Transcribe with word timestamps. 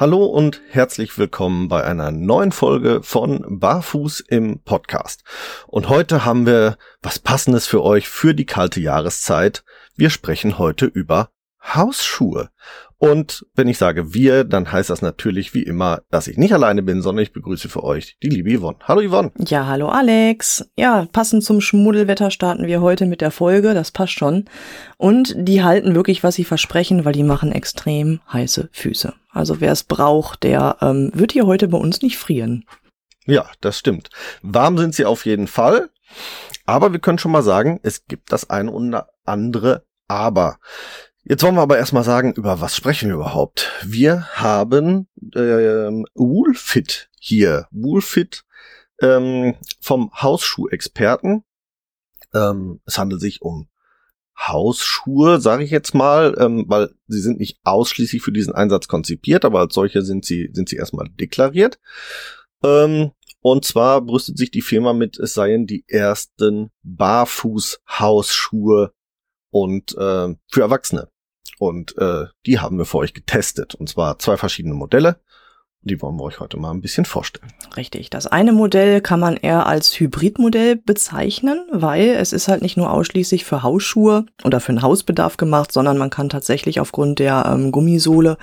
Hallo 0.00 0.26
und 0.26 0.62
herzlich 0.70 1.18
willkommen 1.18 1.66
bei 1.66 1.82
einer 1.82 2.12
neuen 2.12 2.52
Folge 2.52 3.00
von 3.02 3.58
Barfuß 3.58 4.20
im 4.20 4.60
Podcast. 4.60 5.24
Und 5.66 5.88
heute 5.88 6.24
haben 6.24 6.46
wir 6.46 6.78
was 7.02 7.18
Passendes 7.18 7.66
für 7.66 7.82
euch 7.82 8.08
für 8.08 8.32
die 8.32 8.46
kalte 8.46 8.80
Jahreszeit. 8.80 9.64
Wir 9.96 10.10
sprechen 10.10 10.56
heute 10.56 10.86
über 10.86 11.30
Hausschuhe. 11.62 12.50
Und 13.00 13.46
wenn 13.54 13.68
ich 13.68 13.78
sage 13.78 14.12
wir, 14.12 14.42
dann 14.42 14.72
heißt 14.72 14.90
das 14.90 15.02
natürlich 15.02 15.54
wie 15.54 15.62
immer, 15.62 16.02
dass 16.10 16.26
ich 16.26 16.36
nicht 16.36 16.52
alleine 16.52 16.82
bin, 16.82 17.00
sondern 17.00 17.22
ich 17.22 17.32
begrüße 17.32 17.68
für 17.68 17.84
euch 17.84 18.16
die 18.22 18.28
liebe 18.28 18.58
Yvonne. 18.58 18.78
Hallo 18.86 19.08
Yvonne. 19.08 19.30
Ja, 19.38 19.66
hallo 19.66 19.88
Alex. 19.88 20.68
Ja, 20.76 21.06
passend 21.12 21.44
zum 21.44 21.60
Schmuddelwetter 21.60 22.32
starten 22.32 22.66
wir 22.66 22.80
heute 22.80 23.06
mit 23.06 23.20
der 23.20 23.30
Folge, 23.30 23.72
das 23.74 23.92
passt 23.92 24.14
schon. 24.14 24.46
Und 24.96 25.34
die 25.36 25.62
halten 25.62 25.94
wirklich, 25.94 26.24
was 26.24 26.34
sie 26.34 26.44
versprechen, 26.44 27.04
weil 27.04 27.12
die 27.12 27.22
machen 27.22 27.52
extrem 27.52 28.20
heiße 28.32 28.68
Füße. 28.72 29.14
Also 29.30 29.60
wer 29.60 29.70
es 29.70 29.84
braucht, 29.84 30.42
der 30.42 30.78
ähm, 30.80 31.12
wird 31.14 31.32
hier 31.32 31.46
heute 31.46 31.68
bei 31.68 31.78
uns 31.78 32.02
nicht 32.02 32.18
frieren. 32.18 32.64
Ja, 33.26 33.46
das 33.60 33.78
stimmt. 33.78 34.08
Warm 34.42 34.76
sind 34.78 34.94
sie 34.94 35.04
auf 35.04 35.24
jeden 35.24 35.46
Fall. 35.46 35.90
Aber 36.66 36.92
wir 36.92 36.98
können 36.98 37.18
schon 37.18 37.32
mal 37.32 37.42
sagen, 37.42 37.78
es 37.82 38.06
gibt 38.06 38.32
das 38.32 38.50
eine 38.50 38.72
und 38.72 38.96
andere 39.24 39.84
Aber. 40.08 40.58
Jetzt 41.24 41.42
wollen 41.42 41.56
wir 41.56 41.62
aber 41.62 41.78
erstmal 41.78 42.04
sagen, 42.04 42.32
über 42.32 42.60
was 42.60 42.76
sprechen 42.76 43.08
wir 43.08 43.16
überhaupt? 43.16 43.72
Wir 43.84 44.28
haben 44.34 45.08
ähm, 45.34 46.06
Woolfit 46.14 47.10
hier. 47.18 47.66
Woolfit 47.70 48.44
ähm, 49.00 49.56
vom 49.80 50.10
Hausschuhexperten. 50.14 51.44
Ähm, 52.34 52.80
es 52.86 52.98
handelt 52.98 53.20
sich 53.20 53.42
um 53.42 53.68
Hausschuhe, 54.38 55.40
sage 55.40 55.64
ich 55.64 55.70
jetzt 55.70 55.94
mal, 55.94 56.36
ähm, 56.38 56.64
weil 56.68 56.90
sie 57.08 57.20
sind 57.20 57.40
nicht 57.40 57.58
ausschließlich 57.64 58.22
für 58.22 58.32
diesen 58.32 58.54
Einsatz 58.54 58.86
konzipiert, 58.86 59.44
aber 59.44 59.60
als 59.60 59.74
solche 59.74 60.02
sind 60.02 60.24
sie, 60.24 60.50
sind 60.52 60.68
sie 60.68 60.76
erstmal 60.76 61.08
deklariert. 61.08 61.80
Ähm, 62.62 63.10
und 63.40 63.64
zwar 63.64 64.00
brüstet 64.00 64.38
sich 64.38 64.50
die 64.50 64.62
Firma 64.62 64.92
mit, 64.92 65.18
es 65.18 65.34
seien 65.34 65.66
die 65.66 65.84
ersten 65.88 66.70
Barfuß-Hausschuhe 66.82 68.92
und 69.50 69.96
äh, 69.96 70.34
für 70.48 70.60
Erwachsene. 70.60 71.08
Und 71.58 71.96
äh, 71.98 72.26
die 72.46 72.58
haben 72.58 72.78
wir 72.78 72.84
für 72.84 72.98
euch 72.98 73.14
getestet. 73.14 73.74
Und 73.74 73.88
zwar 73.88 74.18
zwei 74.18 74.36
verschiedene 74.36 74.74
Modelle. 74.74 75.16
Die 75.82 76.02
wollen 76.02 76.16
wir 76.16 76.24
euch 76.24 76.40
heute 76.40 76.56
mal 76.56 76.72
ein 76.72 76.80
bisschen 76.80 77.04
vorstellen. 77.04 77.52
Richtig. 77.76 78.10
Das 78.10 78.26
eine 78.26 78.52
Modell 78.52 79.00
kann 79.00 79.20
man 79.20 79.36
eher 79.36 79.66
als 79.66 79.98
Hybridmodell 79.98 80.76
bezeichnen, 80.76 81.64
weil 81.70 82.08
es 82.10 82.32
ist 82.32 82.48
halt 82.48 82.62
nicht 82.62 82.76
nur 82.76 82.90
ausschließlich 82.90 83.44
für 83.44 83.62
Hausschuhe 83.62 84.26
oder 84.44 84.60
für 84.60 84.72
den 84.72 84.82
Hausbedarf 84.82 85.36
gemacht, 85.36 85.72
sondern 85.72 85.96
man 85.96 86.10
kann 86.10 86.28
tatsächlich 86.28 86.80
aufgrund 86.80 87.20
der 87.20 87.46
ähm, 87.46 87.70
Gummisohle 87.70 88.38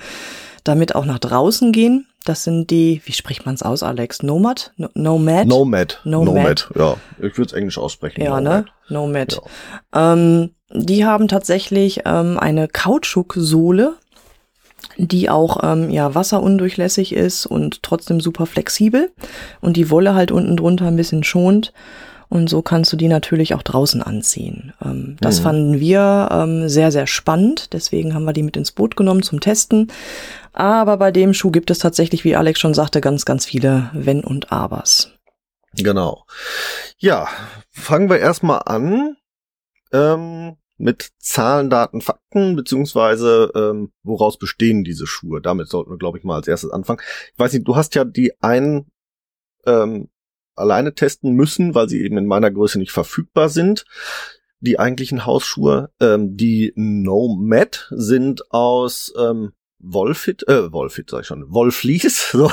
damit 0.64 0.94
auch 0.94 1.04
nach 1.04 1.18
draußen 1.18 1.72
gehen. 1.72 2.06
Das 2.24 2.42
sind 2.42 2.70
die, 2.70 3.00
wie 3.04 3.12
spricht 3.12 3.46
man 3.46 3.54
es 3.54 3.62
aus, 3.62 3.84
Alex? 3.84 4.22
Nomad? 4.24 4.72
No, 4.76 4.88
Nomad? 4.94 5.46
Nomad. 5.46 6.00
Nomad. 6.04 6.34
Nomad. 6.34 6.70
Ja, 6.74 6.96
ich 7.18 7.38
würde 7.38 7.50
es 7.50 7.52
englisch 7.52 7.78
aussprechen. 7.78 8.20
Ja, 8.22 8.40
Nomad. 8.40 8.64
ne? 8.64 8.72
Nomad. 8.88 9.40
Ja. 9.94 10.12
Ähm, 10.14 10.55
die 10.70 11.04
haben 11.04 11.28
tatsächlich 11.28 12.02
ähm, 12.04 12.38
eine 12.38 12.68
Kautschuksohle, 12.68 13.94
die 14.96 15.30
auch 15.30 15.60
ähm, 15.62 15.90
ja 15.90 16.14
wasserundurchlässig 16.14 17.14
ist 17.14 17.46
und 17.46 17.82
trotzdem 17.82 18.20
super 18.20 18.46
flexibel 18.46 19.12
und 19.60 19.76
die 19.76 19.90
Wolle 19.90 20.14
halt 20.14 20.30
unten 20.30 20.56
drunter 20.56 20.86
ein 20.86 20.96
bisschen 20.96 21.24
schont. 21.24 21.72
Und 22.28 22.50
so 22.50 22.60
kannst 22.60 22.92
du 22.92 22.96
die 22.96 23.06
natürlich 23.06 23.54
auch 23.54 23.62
draußen 23.62 24.02
anziehen. 24.02 24.72
Ähm, 24.84 25.16
das 25.20 25.38
mhm. 25.38 25.42
fanden 25.44 25.80
wir 25.80 26.28
ähm, 26.32 26.68
sehr, 26.68 26.90
sehr 26.90 27.06
spannend. 27.06 27.72
Deswegen 27.72 28.14
haben 28.14 28.24
wir 28.24 28.32
die 28.32 28.42
mit 28.42 28.56
ins 28.56 28.72
Boot 28.72 28.96
genommen 28.96 29.22
zum 29.22 29.38
Testen. 29.38 29.92
Aber 30.52 30.96
bei 30.96 31.12
dem 31.12 31.34
Schuh 31.34 31.52
gibt 31.52 31.70
es 31.70 31.78
tatsächlich, 31.78 32.24
wie 32.24 32.34
Alex 32.34 32.58
schon 32.58 32.74
sagte, 32.74 33.00
ganz, 33.00 33.26
ganz 33.26 33.46
viele 33.46 33.90
Wenn 33.92 34.24
und 34.24 34.50
Abers. 34.50 35.12
Genau. 35.74 36.24
Ja, 36.98 37.28
fangen 37.70 38.10
wir 38.10 38.18
erstmal 38.18 38.62
an 38.64 39.16
ähm, 39.96 40.56
mit 40.78 41.10
Zahlen, 41.18 41.70
Daten, 41.70 42.00
Fakten, 42.00 42.54
beziehungsweise 42.54 43.50
ähm, 43.54 43.92
woraus 44.02 44.38
bestehen 44.38 44.84
diese 44.84 45.06
Schuhe. 45.06 45.40
Damit 45.40 45.68
sollten 45.68 45.90
wir, 45.90 45.98
glaube 45.98 46.18
ich, 46.18 46.24
mal 46.24 46.36
als 46.36 46.48
erstes 46.48 46.70
anfangen. 46.70 47.00
Ich 47.32 47.38
weiß 47.38 47.52
nicht, 47.54 47.66
du 47.66 47.76
hast 47.76 47.94
ja 47.94 48.04
die 48.04 48.32
einen 48.42 48.86
ähm, 49.64 50.08
alleine 50.54 50.94
testen 50.94 51.32
müssen, 51.32 51.74
weil 51.74 51.88
sie 51.88 52.02
eben 52.02 52.18
in 52.18 52.26
meiner 52.26 52.50
Größe 52.50 52.78
nicht 52.78 52.92
verfügbar 52.92 53.48
sind. 53.48 53.84
Die 54.60 54.78
eigentlichen 54.78 55.26
Hausschuhe, 55.26 55.90
ähm, 56.00 56.36
die 56.36 56.72
Nomad 56.76 57.88
sind 57.90 58.50
aus 58.52 59.12
ähm, 59.18 59.52
Wolfit, 59.78 60.48
äh, 60.48 60.72
Wolfit 60.72 61.10
sag 61.10 61.20
ich 61.20 61.26
schon, 61.26 61.52
Wolflies, 61.52 62.30
so. 62.32 62.50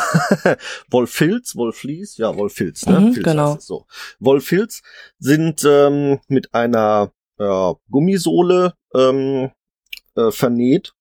Wolfilz, 0.90 1.56
Wolflies, 1.56 2.18
ja, 2.18 2.36
Wolfilz, 2.36 2.86
ne? 2.86 3.00
Mhm, 3.00 3.14
Filz 3.14 3.26
genau. 3.26 3.58
So. 3.60 3.86
Wolfilz 4.20 4.82
sind 5.20 5.64
ähm, 5.66 6.20
mit 6.28 6.54
einer 6.54 7.14
äh, 7.38 7.74
Gummisohle 7.90 8.74
ähm, 8.94 9.52
äh, 10.16 10.32
vernäht, 10.32 10.94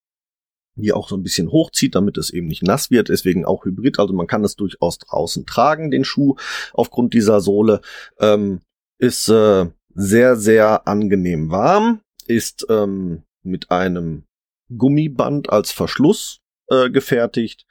die 0.75 0.93
auch 0.93 1.07
so 1.07 1.15
ein 1.15 1.23
bisschen 1.23 1.51
hochzieht, 1.51 1.95
damit 1.95 2.17
es 2.17 2.31
eben 2.31 2.47
nicht 2.47 2.63
nass 2.63 2.89
wird, 2.89 3.09
deswegen 3.09 3.45
auch 3.45 3.65
Hybrid, 3.65 3.99
also 3.99 4.13
man 4.13 4.27
kann 4.27 4.43
es 4.43 4.55
durchaus 4.55 4.97
draußen 4.97 5.45
tragen, 5.45 5.91
den 5.91 6.03
Schuh, 6.03 6.35
aufgrund 6.73 7.13
dieser 7.13 7.41
Sohle, 7.41 7.81
ähm, 8.19 8.61
ist 8.97 9.29
äh, 9.29 9.67
sehr, 9.93 10.35
sehr 10.35 10.87
angenehm 10.87 11.51
warm, 11.51 12.01
ist 12.25 12.65
ähm, 12.69 13.23
mit 13.43 13.69
einem 13.69 14.25
Gummiband 14.75 15.49
als 15.49 15.71
Verschluss 15.71 16.39
äh, 16.69 16.89
gefertigt 16.89 17.65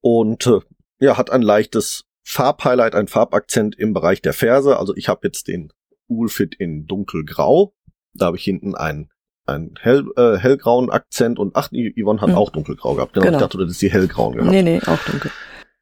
und 0.00 0.46
äh, 0.46 0.60
ja, 1.00 1.16
hat 1.16 1.30
ein 1.30 1.42
leichtes 1.42 2.04
Farbhighlight, 2.24 2.94
ein 2.94 3.08
Farbakzent 3.08 3.78
im 3.78 3.92
Bereich 3.92 4.20
der 4.20 4.32
Ferse. 4.32 4.78
Also 4.78 4.94
ich 4.96 5.08
habe 5.08 5.20
jetzt 5.26 5.48
den 5.48 5.72
Woolfit 6.08 6.54
in 6.56 6.86
dunkelgrau. 6.86 7.74
Da 8.18 8.26
habe 8.26 8.36
ich 8.36 8.44
hinten 8.44 8.74
einen, 8.74 9.10
einen 9.46 9.74
hell, 9.80 10.06
äh, 10.16 10.36
hellgrauen 10.36 10.90
Akzent 10.90 11.38
und 11.38 11.56
ach, 11.56 11.70
Yvonne 11.70 12.20
hat 12.20 12.30
hm. 12.30 12.36
auch 12.36 12.50
dunkelgrau 12.50 12.94
gehabt. 12.94 13.14
Genau, 13.14 13.26
genau. 13.26 13.38
Ich 13.38 13.42
dachte, 13.42 13.58
das 13.58 13.70
ist 13.70 13.82
die 13.82 13.90
hellgrauen 13.90 14.34
gehabt. 14.34 14.50
Nee, 14.50 14.62
nee, 14.62 14.80
auch 14.86 14.98
dunkel. 15.04 15.30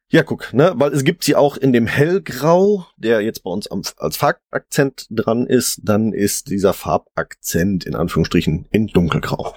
Ja, 0.09 0.23
guck, 0.23 0.53
ne, 0.53 0.71
weil 0.75 0.93
es 0.93 1.03
gibt 1.03 1.25
sie 1.25 1.35
auch 1.35 1.57
in 1.57 1.73
dem 1.73 1.85
Hellgrau, 1.85 2.85
der 2.95 3.19
jetzt 3.21 3.43
bei 3.43 3.49
uns 3.49 3.67
am, 3.67 3.81
als 3.97 4.15
Farbakzent 4.15 5.05
dran 5.09 5.45
ist, 5.45 5.81
dann 5.83 6.13
ist 6.13 6.49
dieser 6.49 6.71
Farbakzent 6.71 7.85
in 7.85 7.93
Anführungsstrichen 7.93 8.67
in 8.71 8.87
dunkelgrau. 8.87 9.53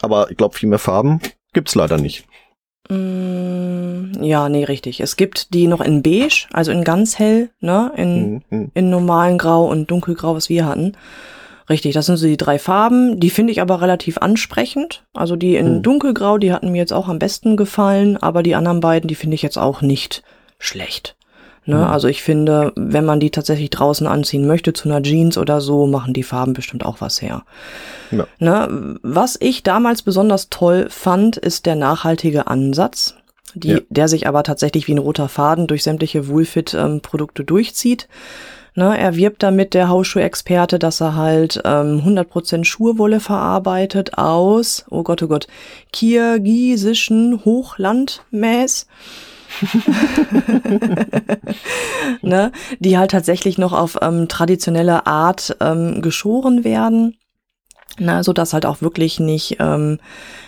Aber 0.00 0.30
ich 0.30 0.36
glaube, 0.36 0.56
viel 0.56 0.68
mehr 0.68 0.78
Farben 0.78 1.20
gibt's 1.52 1.74
leider 1.74 1.98
nicht. 1.98 2.26
Mm, 2.88 4.22
ja, 4.22 4.48
nee, 4.48 4.64
richtig. 4.64 5.00
Es 5.00 5.16
gibt 5.16 5.52
die 5.52 5.66
noch 5.66 5.80
in 5.80 6.02
beige, 6.02 6.46
also 6.52 6.70
in 6.70 6.84
ganz 6.84 7.18
hell, 7.18 7.50
ne, 7.58 7.92
in, 7.96 8.42
mhm. 8.50 8.70
in 8.74 8.88
normalen 8.88 9.36
Grau 9.36 9.66
und 9.66 9.90
dunkelgrau, 9.90 10.36
was 10.36 10.48
wir 10.48 10.64
hatten. 10.64 10.96
Richtig, 11.72 11.94
das 11.94 12.04
sind 12.04 12.18
so 12.18 12.26
die 12.26 12.36
drei 12.36 12.58
Farben. 12.58 13.18
Die 13.18 13.30
finde 13.30 13.50
ich 13.50 13.62
aber 13.62 13.80
relativ 13.80 14.18
ansprechend. 14.18 15.04
Also 15.14 15.36
die 15.36 15.56
in 15.56 15.76
mhm. 15.76 15.82
dunkelgrau, 15.82 16.36
die 16.36 16.52
hatten 16.52 16.70
mir 16.70 16.76
jetzt 16.76 16.92
auch 16.92 17.08
am 17.08 17.18
besten 17.18 17.56
gefallen, 17.56 18.18
aber 18.18 18.42
die 18.42 18.54
anderen 18.54 18.80
beiden, 18.80 19.08
die 19.08 19.14
finde 19.14 19.36
ich 19.36 19.42
jetzt 19.42 19.56
auch 19.56 19.80
nicht 19.80 20.22
schlecht. 20.58 21.16
Ne? 21.64 21.76
Mhm. 21.76 21.84
Also 21.84 22.08
ich 22.08 22.22
finde, 22.22 22.72
wenn 22.76 23.06
man 23.06 23.20
die 23.20 23.30
tatsächlich 23.30 23.70
draußen 23.70 24.06
anziehen 24.06 24.46
möchte, 24.46 24.74
zu 24.74 24.86
einer 24.86 25.02
Jeans 25.02 25.38
oder 25.38 25.62
so, 25.62 25.86
machen 25.86 26.12
die 26.12 26.24
Farben 26.24 26.52
bestimmt 26.52 26.84
auch 26.84 27.00
was 27.00 27.22
her. 27.22 27.42
Ja. 28.10 28.26
Ne? 28.38 28.98
Was 29.02 29.38
ich 29.40 29.62
damals 29.62 30.02
besonders 30.02 30.50
toll 30.50 30.88
fand, 30.90 31.38
ist 31.38 31.64
der 31.64 31.76
nachhaltige 31.76 32.48
Ansatz, 32.48 33.14
die, 33.54 33.68
ja. 33.68 33.78
der 33.88 34.08
sich 34.08 34.28
aber 34.28 34.42
tatsächlich 34.42 34.88
wie 34.88 34.92
ein 34.92 34.98
roter 34.98 35.30
Faden 35.30 35.68
durch 35.68 35.84
sämtliche 35.84 36.28
Woolfit-Produkte 36.28 37.44
ähm, 37.44 37.46
durchzieht. 37.46 38.08
Ne, 38.74 38.98
er 38.98 39.16
wirbt 39.16 39.42
damit 39.42 39.74
der 39.74 39.90
Hausschuhexperte, 39.90 40.78
dass 40.78 41.02
er 41.02 41.14
halt 41.14 41.60
ähm, 41.64 42.00
100% 42.06 42.64
Schurwolle 42.64 43.20
verarbeitet 43.20 44.16
aus, 44.16 44.86
oh 44.88 45.02
Gott, 45.02 45.22
oh 45.22 45.28
Gott, 45.28 45.46
kirgisischen 45.92 47.44
Hochlandmäß. 47.44 48.86
ne, 52.22 52.52
die 52.78 52.96
halt 52.96 53.10
tatsächlich 53.10 53.58
noch 53.58 53.74
auf 53.74 53.98
ähm, 54.00 54.26
traditionelle 54.28 55.06
Art 55.06 55.54
ähm, 55.60 56.00
geschoren 56.00 56.64
werden. 56.64 57.18
Na, 57.98 58.22
so 58.22 58.32
dass 58.32 58.54
halt 58.54 58.64
auch 58.64 58.80
wirklich 58.80 59.20
nicht 59.20 59.58
ähm, 59.60 59.98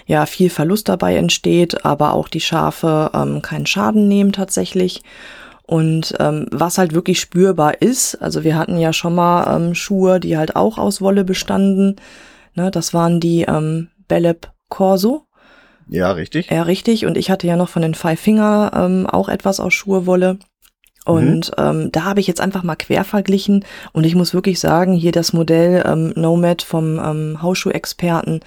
ja 0.06 0.24
viel 0.24 0.48
Verlust 0.48 0.88
dabei 0.88 1.16
entsteht, 1.16 1.84
aber 1.84 2.14
auch 2.14 2.28
die 2.28 2.40
Schafe 2.40 3.10
ähm, 3.12 3.42
keinen 3.42 3.66
Schaden 3.66 4.08
nehmen 4.08 4.32
tatsächlich. 4.32 5.02
Und 5.66 6.14
ähm, 6.18 6.46
was 6.50 6.76
halt 6.76 6.92
wirklich 6.92 7.20
spürbar 7.20 7.80
ist, 7.80 8.16
also 8.16 8.44
wir 8.44 8.56
hatten 8.56 8.76
ja 8.78 8.92
schon 8.92 9.14
mal 9.14 9.56
ähm, 9.56 9.74
Schuhe, 9.74 10.20
die 10.20 10.36
halt 10.36 10.56
auch 10.56 10.76
aus 10.76 11.00
Wolle 11.00 11.24
bestanden. 11.24 11.96
Ne, 12.54 12.70
das 12.70 12.92
waren 12.92 13.18
die 13.18 13.42
ähm, 13.42 13.88
Bellep 14.06 14.52
Corso. 14.68 15.26
Ja, 15.88 16.12
richtig. 16.12 16.50
Ja, 16.50 16.62
richtig. 16.62 17.06
Und 17.06 17.16
ich 17.16 17.30
hatte 17.30 17.46
ja 17.46 17.56
noch 17.56 17.68
von 17.68 17.82
den 17.82 17.94
Five 17.94 18.20
Finger 18.20 18.72
ähm, 18.74 19.06
auch 19.06 19.28
etwas 19.28 19.58
aus 19.58 19.72
Schuhewolle. 19.72 20.38
Und 21.04 21.50
mhm. 21.58 21.64
ähm, 21.64 21.92
da 21.92 22.04
habe 22.04 22.20
ich 22.20 22.26
jetzt 22.26 22.40
einfach 22.40 22.62
mal 22.62 22.76
quer 22.76 23.04
verglichen 23.04 23.64
und 23.92 24.04
ich 24.04 24.14
muss 24.14 24.32
wirklich 24.32 24.58
sagen, 24.58 24.94
hier 24.94 25.12
das 25.12 25.34
Modell 25.34 25.84
ähm, 25.86 26.14
Nomad 26.16 26.62
vom 26.62 26.98
ähm, 26.98 27.42
Hausschuh-Experten, 27.42 28.40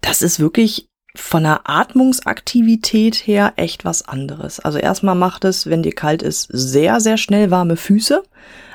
das 0.00 0.22
ist 0.22 0.40
wirklich 0.40 0.89
von 1.14 1.42
der 1.42 1.68
Atmungsaktivität 1.68 3.16
her 3.16 3.54
echt 3.56 3.84
was 3.84 4.06
anderes. 4.06 4.60
Also 4.60 4.78
erstmal 4.78 5.14
macht 5.14 5.44
es, 5.44 5.66
wenn 5.66 5.82
dir 5.82 5.92
kalt 5.92 6.22
ist, 6.22 6.48
sehr, 6.50 7.00
sehr 7.00 7.16
schnell 7.16 7.50
warme 7.50 7.76
Füße, 7.76 8.22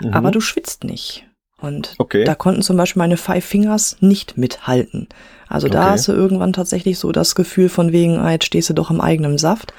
mhm. 0.01 0.13
aber 0.13 0.31
du 0.31 0.41
schwitzt 0.41 0.83
nicht. 0.83 1.25
Und 1.61 1.95
okay. 1.97 2.25
da 2.25 2.35
konnten 2.35 2.61
zum 2.61 2.77
Beispiel 2.77 2.99
meine 2.99 3.17
Five 3.17 3.45
Fingers 3.45 3.97
nicht 4.01 4.37
mithalten. 4.37 5.07
Also 5.47 5.67
okay. 5.67 5.75
da 5.75 5.91
hast 5.91 6.07
du 6.07 6.11
irgendwann 6.11 6.53
tatsächlich 6.53 6.99
so 6.99 7.11
das 7.11 7.35
Gefühl 7.35 7.69
von 7.69 7.91
wegen, 7.91 8.17
ah, 8.17 8.31
jetzt 8.31 8.45
stehst 8.45 8.69
du 8.69 8.73
doch 8.73 8.91
im 8.91 8.99
eigenen 8.99 9.37
Saft. 9.37 9.73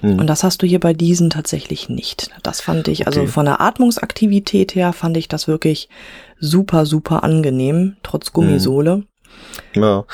Mhm. 0.00 0.18
Und 0.18 0.26
das 0.26 0.42
hast 0.42 0.62
du 0.62 0.66
hier 0.66 0.80
bei 0.80 0.94
diesen 0.94 1.30
tatsächlich 1.30 1.88
nicht. 1.88 2.30
Das 2.42 2.60
fand 2.60 2.88
ich, 2.88 3.06
also 3.06 3.20
okay. 3.22 3.30
von 3.30 3.44
der 3.44 3.60
Atmungsaktivität 3.60 4.74
her 4.74 4.92
fand 4.92 5.16
ich 5.16 5.28
das 5.28 5.48
wirklich 5.48 5.88
super, 6.38 6.86
super 6.86 7.22
angenehm, 7.22 7.96
trotz 8.02 8.32
Gummisohle. 8.32 9.04
Mhm. 9.74 9.82
Ja. 9.82 10.04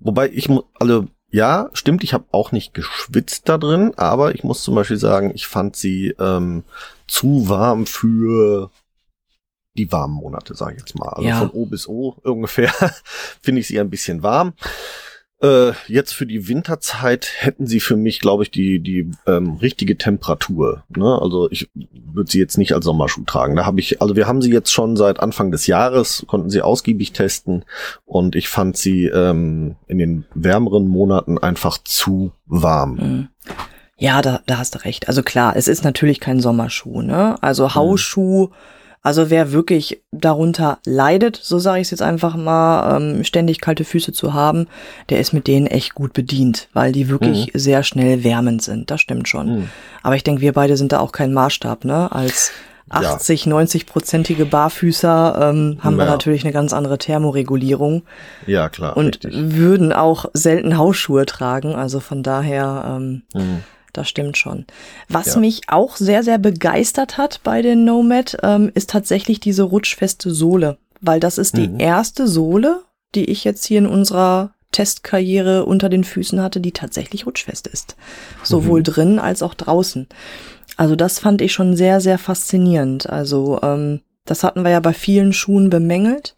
Wobei 0.00 0.30
ich, 0.30 0.48
also 0.74 1.06
ja, 1.30 1.70
stimmt, 1.72 2.02
ich 2.02 2.12
habe 2.12 2.24
auch 2.32 2.50
nicht 2.50 2.74
geschwitzt 2.74 3.48
da 3.48 3.56
drin, 3.58 3.92
aber 3.96 4.34
ich 4.34 4.42
muss 4.42 4.62
zum 4.64 4.74
Beispiel 4.74 4.96
sagen, 4.96 5.30
ich 5.34 5.46
fand 5.46 5.76
sie 5.76 6.14
ähm, 6.18 6.64
zu 7.06 7.48
warm 7.48 7.86
für 7.86 8.70
die 9.76 9.92
warmen 9.92 10.14
Monate, 10.14 10.54
sage 10.54 10.74
ich 10.74 10.80
jetzt 10.80 10.98
mal. 10.98 11.10
Also 11.10 11.28
ja. 11.28 11.38
von 11.38 11.50
O 11.50 11.66
bis 11.66 11.86
O 11.86 12.16
ungefähr 12.22 12.72
finde 13.40 13.60
ich 13.60 13.68
sie 13.68 13.78
ein 13.78 13.90
bisschen 13.90 14.22
warm. 14.22 14.54
Äh, 15.40 15.72
jetzt 15.86 16.12
für 16.12 16.26
die 16.26 16.48
Winterzeit 16.48 17.30
hätten 17.38 17.66
sie 17.66 17.80
für 17.80 17.96
mich, 17.96 18.20
glaube 18.20 18.42
ich, 18.42 18.50
die 18.50 18.80
die 18.80 19.10
ähm, 19.26 19.54
richtige 19.54 19.96
Temperatur. 19.96 20.84
Ne? 20.88 21.18
Also 21.20 21.50
ich 21.50 21.70
würde 22.14 22.30
sie 22.30 22.38
jetzt 22.38 22.58
nicht 22.58 22.72
als 22.72 22.84
Sommerschuh 22.84 23.22
tragen. 23.24 23.56
Da 23.56 23.66
habe 23.66 23.80
ich, 23.80 24.00
also 24.00 24.16
wir 24.16 24.26
haben 24.26 24.42
sie 24.42 24.52
jetzt 24.52 24.72
schon 24.72 24.96
seit 24.96 25.20
Anfang 25.20 25.50
des 25.50 25.66
Jahres, 25.66 26.24
konnten 26.26 26.50
sie 26.50 26.62
ausgiebig 26.62 27.12
testen 27.12 27.64
und 28.06 28.36
ich 28.36 28.48
fand 28.48 28.76
sie 28.76 29.06
ähm, 29.06 29.76
in 29.86 29.98
den 29.98 30.24
wärmeren 30.34 30.88
Monaten 30.88 31.38
einfach 31.38 31.78
zu 31.78 32.32
warm. 32.46 32.94
Mhm. 32.94 33.28
Ja, 33.96 34.22
da, 34.22 34.40
da 34.46 34.58
hast 34.58 34.74
du 34.74 34.84
recht. 34.84 35.08
Also 35.08 35.22
klar, 35.22 35.56
es 35.56 35.68
ist 35.68 35.84
natürlich 35.84 36.20
kein 36.20 36.40
Sommerschuh, 36.40 37.02
ne? 37.02 37.36
Also 37.42 37.64
mhm. 37.64 37.74
Hausschuh. 37.74 38.46
Mhm 38.46 38.54
also 39.02 39.30
wer 39.30 39.52
wirklich 39.52 40.02
darunter 40.12 40.78
leidet, 40.84 41.38
so 41.42 41.58
sage 41.58 41.80
ich 41.80 41.86
es 41.86 41.90
jetzt 41.90 42.02
einfach 42.02 42.36
mal, 42.36 42.96
ähm, 42.96 43.24
ständig 43.24 43.60
kalte 43.60 43.84
Füße 43.84 44.12
zu 44.12 44.34
haben, 44.34 44.66
der 45.08 45.20
ist 45.20 45.32
mit 45.32 45.46
denen 45.46 45.66
echt 45.66 45.94
gut 45.94 46.12
bedient, 46.12 46.68
weil 46.74 46.92
die 46.92 47.08
wirklich 47.08 47.52
mhm. 47.52 47.58
sehr 47.58 47.82
schnell 47.82 48.24
wärmend 48.24 48.62
sind. 48.62 48.90
Das 48.90 49.00
stimmt 49.00 49.26
schon. 49.26 49.60
Mhm. 49.60 49.70
Aber 50.02 50.16
ich 50.16 50.24
denke, 50.24 50.42
wir 50.42 50.52
beide 50.52 50.76
sind 50.76 50.92
da 50.92 51.00
auch 51.00 51.12
kein 51.12 51.32
Maßstab, 51.32 51.86
ne? 51.86 52.12
Als 52.12 52.52
80, 52.90 53.46
ja. 53.46 53.52
90-prozentige 53.52 54.44
Barfüßer 54.44 55.50
ähm, 55.50 55.78
haben 55.80 55.94
ja. 55.94 56.04
wir 56.04 56.10
natürlich 56.10 56.44
eine 56.44 56.52
ganz 56.52 56.72
andere 56.72 56.98
Thermoregulierung. 56.98 58.02
Ja, 58.46 58.68
klar. 58.68 58.96
Und 58.96 59.24
richtig. 59.24 59.56
würden 59.56 59.92
auch 59.92 60.26
selten 60.34 60.76
Hausschuhe 60.76 61.24
tragen. 61.24 61.74
Also 61.74 62.00
von 62.00 62.22
daher 62.22 62.96
ähm, 62.98 63.22
mhm 63.32 63.62
das 63.92 64.08
stimmt 64.08 64.36
schon. 64.36 64.66
Was 65.08 65.34
ja. 65.34 65.40
mich 65.40 65.62
auch 65.68 65.96
sehr, 65.96 66.22
sehr 66.22 66.38
begeistert 66.38 67.18
hat 67.18 67.40
bei 67.42 67.62
den 67.62 67.84
Nomad, 67.84 68.36
ähm, 68.42 68.70
ist 68.74 68.90
tatsächlich 68.90 69.40
diese 69.40 69.62
rutschfeste 69.62 70.30
Sohle. 70.30 70.78
Weil 71.00 71.20
das 71.20 71.38
ist 71.38 71.56
die 71.56 71.68
mhm. 71.68 71.80
erste 71.80 72.28
Sohle, 72.28 72.82
die 73.14 73.24
ich 73.24 73.44
jetzt 73.44 73.64
hier 73.64 73.78
in 73.78 73.86
unserer 73.86 74.52
Testkarriere 74.72 75.64
unter 75.64 75.88
den 75.88 76.04
Füßen 76.04 76.40
hatte, 76.40 76.60
die 76.60 76.72
tatsächlich 76.72 77.26
rutschfest 77.26 77.66
ist. 77.66 77.96
Sowohl 78.42 78.80
mhm. 78.80 78.84
drin 78.84 79.18
als 79.18 79.42
auch 79.42 79.54
draußen. 79.54 80.06
Also 80.76 80.96
das 80.96 81.18
fand 81.18 81.42
ich 81.42 81.52
schon 81.52 81.76
sehr, 81.76 82.00
sehr 82.00 82.18
faszinierend. 82.18 83.08
Also 83.08 83.60
ähm, 83.62 84.00
das 84.24 84.44
hatten 84.44 84.62
wir 84.62 84.70
ja 84.70 84.80
bei 84.80 84.92
vielen 84.92 85.32
Schuhen 85.32 85.70
bemängelt. 85.70 86.36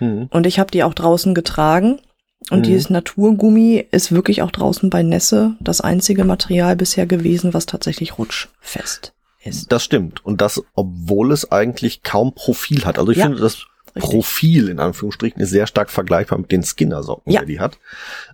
Mhm. 0.00 0.28
Und 0.30 0.46
ich 0.46 0.58
habe 0.58 0.70
die 0.70 0.82
auch 0.82 0.94
draußen 0.94 1.34
getragen. 1.34 2.00
Und 2.48 2.60
mhm. 2.60 2.62
dieses 2.62 2.90
Naturgummi 2.90 3.86
ist 3.90 4.12
wirklich 4.12 4.42
auch 4.42 4.50
draußen 4.50 4.88
bei 4.88 5.02
Nässe 5.02 5.56
das 5.60 5.80
einzige 5.80 6.24
Material 6.24 6.74
bisher 6.76 7.06
gewesen, 7.06 7.52
was 7.52 7.66
tatsächlich 7.66 8.18
rutschfest 8.18 9.12
ist. 9.42 9.70
Das 9.70 9.84
stimmt. 9.84 10.24
Und 10.24 10.40
das, 10.40 10.62
obwohl 10.74 11.32
es 11.32 11.50
eigentlich 11.52 12.02
kaum 12.02 12.34
Profil 12.34 12.84
hat. 12.84 12.98
Also 12.98 13.12
ich 13.12 13.18
ja, 13.18 13.26
finde, 13.26 13.40
das 13.40 13.66
richtig. 13.94 14.10
Profil 14.10 14.68
in 14.68 14.80
Anführungsstrichen 14.80 15.40
ist 15.40 15.50
sehr 15.50 15.66
stark 15.66 15.90
vergleichbar 15.90 16.38
mit 16.38 16.50
den 16.52 16.62
Skinner-Socken, 16.62 17.32
ja. 17.32 17.40
die 17.40 17.46
die 17.46 17.60
hat. 17.60 17.78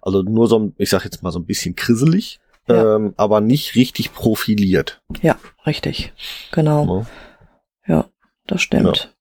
Also 0.02 0.22
nur 0.22 0.48
so, 0.48 0.72
ich 0.78 0.90
sag 0.90 1.04
jetzt 1.04 1.22
mal 1.22 1.32
so 1.32 1.38
ein 1.38 1.46
bisschen 1.46 1.74
krisselig, 1.74 2.40
ja. 2.68 2.96
ähm, 2.96 3.14
aber 3.16 3.40
nicht 3.40 3.74
richtig 3.74 4.12
profiliert. 4.12 5.02
Ja, 5.22 5.36
richtig. 5.66 6.12
Genau. 6.52 7.06
Ja, 7.86 7.94
ja 7.94 8.04
das 8.46 8.62
stimmt. 8.62 9.15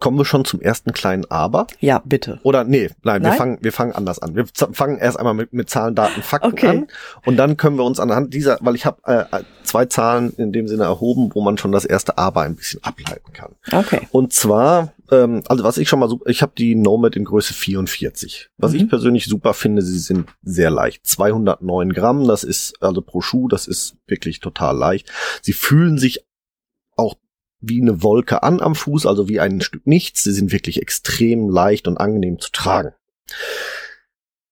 Kommen 0.00 0.16
wir 0.16 0.24
schon 0.24 0.46
zum 0.46 0.62
ersten 0.62 0.94
kleinen 0.94 1.30
Aber? 1.30 1.66
Ja, 1.78 2.00
bitte. 2.02 2.40
Oder 2.42 2.64
nee, 2.64 2.88
nein, 3.02 3.20
nein? 3.20 3.32
wir 3.32 3.32
fangen 3.32 3.58
wir 3.60 3.72
fangen 3.72 3.92
anders 3.92 4.18
an. 4.18 4.34
Wir 4.34 4.46
fangen 4.46 4.96
erst 4.96 5.18
einmal 5.18 5.34
mit, 5.34 5.52
mit 5.52 5.68
Zahlen, 5.68 5.94
Daten, 5.94 6.22
Fakten 6.22 6.52
okay. 6.52 6.68
an 6.68 6.86
und 7.26 7.36
dann 7.36 7.58
können 7.58 7.76
wir 7.76 7.84
uns 7.84 8.00
anhand 8.00 8.32
dieser, 8.32 8.56
weil 8.62 8.74
ich 8.74 8.86
habe 8.86 8.96
äh, 9.04 9.42
zwei 9.62 9.84
Zahlen 9.84 10.32
in 10.38 10.52
dem 10.52 10.68
Sinne 10.68 10.84
erhoben, 10.84 11.30
wo 11.34 11.42
man 11.42 11.58
schon 11.58 11.70
das 11.70 11.84
erste 11.84 12.16
Aber 12.16 12.40
ein 12.40 12.56
bisschen 12.56 12.82
ableiten 12.82 13.32
kann. 13.34 13.56
Okay. 13.70 14.08
Und 14.10 14.32
zwar, 14.32 14.94
ähm, 15.10 15.42
also 15.48 15.64
was 15.64 15.76
ich 15.76 15.88
schon 15.88 15.98
mal 15.98 16.08
super, 16.08 16.30
ich 16.30 16.40
habe 16.40 16.52
die 16.56 16.74
Nomad 16.74 17.14
in 17.14 17.26
Größe 17.26 17.52
44. 17.52 18.48
Was 18.56 18.72
mhm. 18.72 18.78
ich 18.78 18.88
persönlich 18.88 19.26
super 19.26 19.52
finde, 19.52 19.82
sie 19.82 19.98
sind 19.98 20.30
sehr 20.42 20.70
leicht. 20.70 21.06
209 21.06 21.92
Gramm, 21.92 22.26
das 22.26 22.42
ist 22.42 22.74
also 22.80 23.02
pro 23.02 23.20
Schuh, 23.20 23.48
das 23.48 23.66
ist 23.66 23.96
wirklich 24.06 24.40
total 24.40 24.78
leicht. 24.78 25.12
Sie 25.42 25.52
fühlen 25.52 25.98
sich 25.98 26.24
wie 27.60 27.80
eine 27.80 28.02
Wolke 28.02 28.42
an 28.42 28.60
am 28.60 28.74
Fuß, 28.74 29.06
also 29.06 29.28
wie 29.28 29.40
ein 29.40 29.60
Stück 29.60 29.86
Nichts. 29.86 30.22
Sie 30.22 30.32
sind 30.32 30.52
wirklich 30.52 30.80
extrem 30.80 31.48
leicht 31.48 31.88
und 31.88 31.98
angenehm 31.98 32.38
zu 32.38 32.50
tragen. 32.50 32.92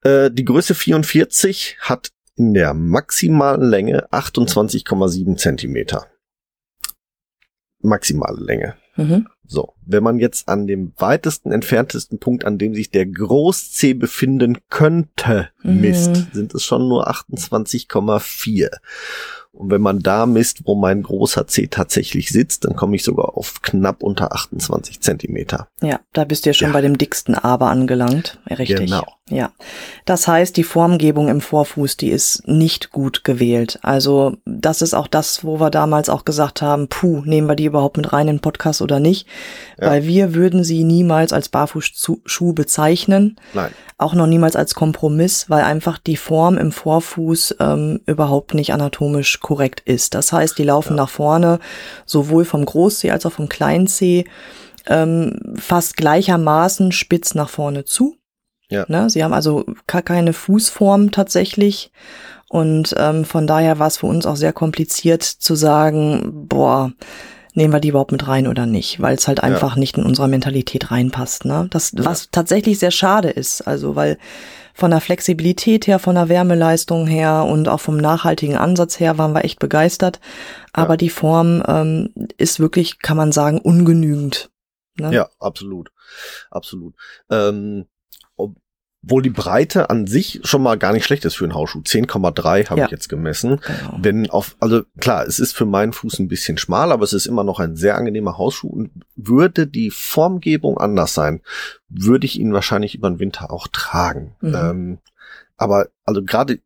Äh, 0.02 0.30
die 0.30 0.44
Größe 0.44 0.74
44 0.74 1.78
hat 1.80 2.12
in 2.36 2.54
der 2.54 2.74
maximalen 2.74 3.68
Länge 3.68 4.08
28,7 4.12 5.36
Zentimeter. 5.36 6.06
Maximale 7.80 8.42
Länge. 8.42 8.76
Mhm. 8.96 9.28
So, 9.44 9.74
wenn 9.86 10.02
man 10.02 10.18
jetzt 10.18 10.48
an 10.48 10.66
dem 10.66 10.92
weitesten 10.98 11.52
entferntesten 11.52 12.18
Punkt, 12.18 12.44
an 12.44 12.58
dem 12.58 12.74
sich 12.74 12.90
der 12.90 13.06
Großzeh 13.06 13.94
befinden 13.94 14.58
könnte, 14.68 15.50
misst, 15.62 16.10
mhm. 16.10 16.26
sind 16.32 16.54
es 16.54 16.64
schon 16.64 16.86
nur 16.86 17.08
28,4. 17.08 18.68
Und 19.52 19.70
wenn 19.70 19.80
man 19.80 20.00
da 20.00 20.26
misst, 20.26 20.66
wo 20.66 20.74
mein 20.74 21.02
großer 21.02 21.46
C 21.46 21.66
tatsächlich 21.66 22.28
sitzt, 22.28 22.64
dann 22.64 22.76
komme 22.76 22.96
ich 22.96 23.02
sogar 23.02 23.36
auf 23.36 23.60
knapp 23.62 24.02
unter 24.02 24.32
28 24.32 25.00
Zentimeter. 25.00 25.68
Ja, 25.80 26.00
da 26.12 26.24
bist 26.24 26.44
du 26.44 26.50
ja 26.50 26.54
schon 26.54 26.68
ja. 26.68 26.72
bei 26.72 26.80
dem 26.80 26.98
dicksten 26.98 27.34
Aber 27.34 27.68
angelangt. 27.68 28.38
Richtig. 28.48 28.76
Genau. 28.76 29.04
Ja. 29.30 29.50
Das 30.04 30.28
heißt, 30.28 30.56
die 30.56 30.64
Formgebung 30.64 31.28
im 31.28 31.40
Vorfuß, 31.40 31.96
die 31.96 32.10
ist 32.10 32.46
nicht 32.46 32.92
gut 32.92 33.24
gewählt. 33.24 33.78
Also, 33.82 34.36
das 34.44 34.80
ist 34.80 34.94
auch 34.94 35.08
das, 35.08 35.44
wo 35.44 35.58
wir 35.60 35.70
damals 35.70 36.08
auch 36.08 36.24
gesagt 36.24 36.62
haben, 36.62 36.88
puh, 36.88 37.22
nehmen 37.24 37.48
wir 37.48 37.56
die 37.56 37.66
überhaupt 37.66 37.96
mit 37.96 38.12
rein 38.12 38.28
in 38.28 38.36
den 38.36 38.42
Podcast 38.42 38.80
oder 38.80 39.00
nicht? 39.00 39.26
Ja. 39.80 39.90
Weil 39.90 40.04
wir 40.04 40.34
würden 40.34 40.62
sie 40.62 40.84
niemals 40.84 41.32
als 41.32 41.48
Barfußschuh 41.48 42.52
bezeichnen. 42.52 43.36
Nein 43.54 43.72
auch 43.98 44.14
noch 44.14 44.28
niemals 44.28 44.54
als 44.54 44.74
Kompromiss, 44.74 45.50
weil 45.50 45.64
einfach 45.64 45.98
die 45.98 46.16
Form 46.16 46.56
im 46.56 46.70
Vorfuß 46.70 47.56
ähm, 47.58 48.00
überhaupt 48.06 48.54
nicht 48.54 48.72
anatomisch 48.72 49.40
korrekt 49.48 49.80
ist. 49.86 50.12
Das 50.12 50.30
heißt, 50.30 50.58
die 50.58 50.64
laufen 50.64 50.94
ja. 50.94 51.04
nach 51.04 51.08
vorne, 51.08 51.58
sowohl 52.04 52.44
vom 52.44 52.66
Großzeh 52.66 53.10
als 53.10 53.24
auch 53.24 53.32
vom 53.32 53.48
Kleinzeh, 53.48 54.24
ähm, 54.86 55.54
fast 55.56 55.96
gleichermaßen 55.96 56.92
spitz 56.92 57.34
nach 57.34 57.48
vorne 57.48 57.86
zu. 57.86 58.16
Ja. 58.68 58.84
Ne? 58.88 59.08
Sie 59.08 59.24
haben 59.24 59.32
also 59.32 59.64
gar 59.86 60.02
keine 60.02 60.34
Fußform 60.34 61.12
tatsächlich. 61.12 61.92
Und 62.50 62.94
ähm, 62.98 63.24
von 63.24 63.46
daher 63.46 63.78
war 63.78 63.86
es 63.86 63.96
für 63.96 64.06
uns 64.06 64.26
auch 64.26 64.36
sehr 64.36 64.52
kompliziert 64.52 65.22
zu 65.22 65.54
sagen, 65.54 66.46
boah, 66.46 66.92
nehmen 67.54 67.72
wir 67.72 67.80
die 67.80 67.88
überhaupt 67.88 68.12
mit 68.12 68.26
rein 68.28 68.46
oder 68.46 68.66
nicht, 68.66 69.00
weil 69.00 69.16
es 69.16 69.28
halt 69.28 69.42
einfach 69.42 69.74
ja. 69.74 69.80
nicht 69.80 69.98
in 69.98 70.04
unserer 70.04 70.28
Mentalität 70.28 70.90
reinpasst. 70.90 71.44
Ne? 71.44 71.66
Das, 71.70 71.92
ja. 71.92 72.04
was 72.04 72.30
tatsächlich 72.30 72.78
sehr 72.78 72.90
schade 72.90 73.30
ist, 73.30 73.62
also 73.62 73.96
weil 73.96 74.18
von 74.74 74.92
der 74.92 75.00
Flexibilität 75.00 75.88
her, 75.88 75.98
von 75.98 76.14
der 76.14 76.28
Wärmeleistung 76.28 77.08
her 77.08 77.44
und 77.44 77.68
auch 77.68 77.80
vom 77.80 77.96
nachhaltigen 77.96 78.56
Ansatz 78.56 79.00
her 79.00 79.18
waren 79.18 79.32
wir 79.32 79.44
echt 79.44 79.58
begeistert. 79.58 80.20
Aber 80.72 80.92
ja. 80.92 80.98
die 80.98 81.10
Form 81.10 81.64
ähm, 81.66 82.10
ist 82.36 82.60
wirklich, 82.60 83.00
kann 83.00 83.16
man 83.16 83.32
sagen, 83.32 83.60
ungenügend. 83.60 84.50
Ne? 84.96 85.12
Ja, 85.12 85.28
absolut. 85.40 85.90
Absolut. 86.50 86.94
Ähm, 87.28 87.86
Obwohl 89.08 89.22
die 89.22 89.30
Breite 89.30 89.88
an 89.88 90.06
sich 90.06 90.40
schon 90.44 90.62
mal 90.62 90.76
gar 90.76 90.92
nicht 90.92 91.06
schlecht 91.06 91.24
ist 91.24 91.36
für 91.36 91.44
einen 91.44 91.54
Hausschuh. 91.54 91.80
10,3 91.80 92.68
habe 92.68 92.80
ja. 92.80 92.84
ich 92.84 92.90
jetzt 92.90 93.08
gemessen. 93.08 93.60
Genau. 93.66 93.98
Wenn 94.02 94.28
auf, 94.28 94.54
also 94.60 94.82
klar, 95.00 95.26
es 95.26 95.38
ist 95.38 95.56
für 95.56 95.64
meinen 95.64 95.94
Fuß 95.94 96.18
ein 96.18 96.28
bisschen 96.28 96.58
schmal, 96.58 96.92
aber 96.92 97.04
es 97.04 97.14
ist 97.14 97.26
immer 97.26 97.42
noch 97.42 97.58
ein 97.58 97.74
sehr 97.74 97.96
angenehmer 97.96 98.36
Hausschuh 98.36 98.68
und 98.68 98.90
würde 99.16 99.66
die 99.66 99.90
Formgebung 99.90 100.76
anders 100.76 101.14
sein, 101.14 101.40
würde 101.88 102.26
ich 102.26 102.38
ihn 102.38 102.52
wahrscheinlich 102.52 102.94
über 102.94 103.08
den 103.08 103.18
Winter 103.18 103.50
auch 103.50 103.66
tragen. 103.68 104.36
Mhm. 104.42 104.54
Ähm, 104.54 104.98
aber 105.56 105.88
also 106.04 106.22
gerade 106.22 106.60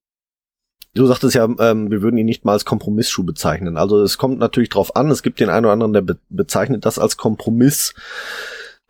Du 0.94 1.06
sagtest 1.06 1.34
ja, 1.34 1.48
ähm, 1.58 1.90
wir 1.90 2.02
würden 2.02 2.18
ihn 2.18 2.26
nicht 2.26 2.44
mal 2.44 2.52
als 2.52 2.66
Kompromissschuh 2.66 3.24
bezeichnen. 3.24 3.78
Also 3.78 4.02
es 4.02 4.18
kommt 4.18 4.38
natürlich 4.38 4.68
drauf 4.68 4.94
an. 4.94 5.10
Es 5.10 5.22
gibt 5.22 5.40
den 5.40 5.48
einen 5.48 5.64
oder 5.64 5.72
anderen, 5.72 5.94
der 5.94 6.02
be 6.02 6.18
bezeichnet 6.28 6.84
das 6.84 6.98
als 6.98 7.16
Kompromiss. 7.16 7.94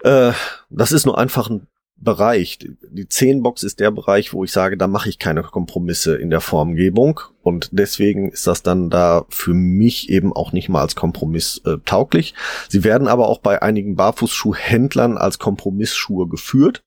Äh, 0.02 0.32
das 0.68 0.90
ist 0.90 1.06
nur 1.06 1.16
einfach 1.16 1.48
ein 1.48 1.68
Bereich. 2.02 2.58
Die 2.58 3.06
10-Box 3.06 3.62
ist 3.62 3.80
der 3.80 3.90
Bereich, 3.90 4.32
wo 4.32 4.44
ich 4.44 4.52
sage, 4.52 4.76
da 4.76 4.88
mache 4.88 5.08
ich 5.08 5.18
keine 5.18 5.42
Kompromisse 5.42 6.16
in 6.16 6.30
der 6.30 6.40
Formgebung. 6.40 7.20
Und 7.42 7.70
deswegen 7.72 8.30
ist 8.30 8.46
das 8.46 8.62
dann 8.62 8.90
da 8.90 9.24
für 9.28 9.54
mich 9.54 10.10
eben 10.10 10.32
auch 10.32 10.52
nicht 10.52 10.68
mal 10.68 10.80
als 10.80 10.96
Kompromiss 10.96 11.60
äh, 11.64 11.78
tauglich. 11.84 12.34
Sie 12.68 12.84
werden 12.84 13.08
aber 13.08 13.28
auch 13.28 13.38
bei 13.38 13.62
einigen 13.62 13.96
Barfußschuhhändlern 13.96 15.16
als 15.16 15.38
Kompromissschuhe 15.38 16.28
geführt. 16.28 16.82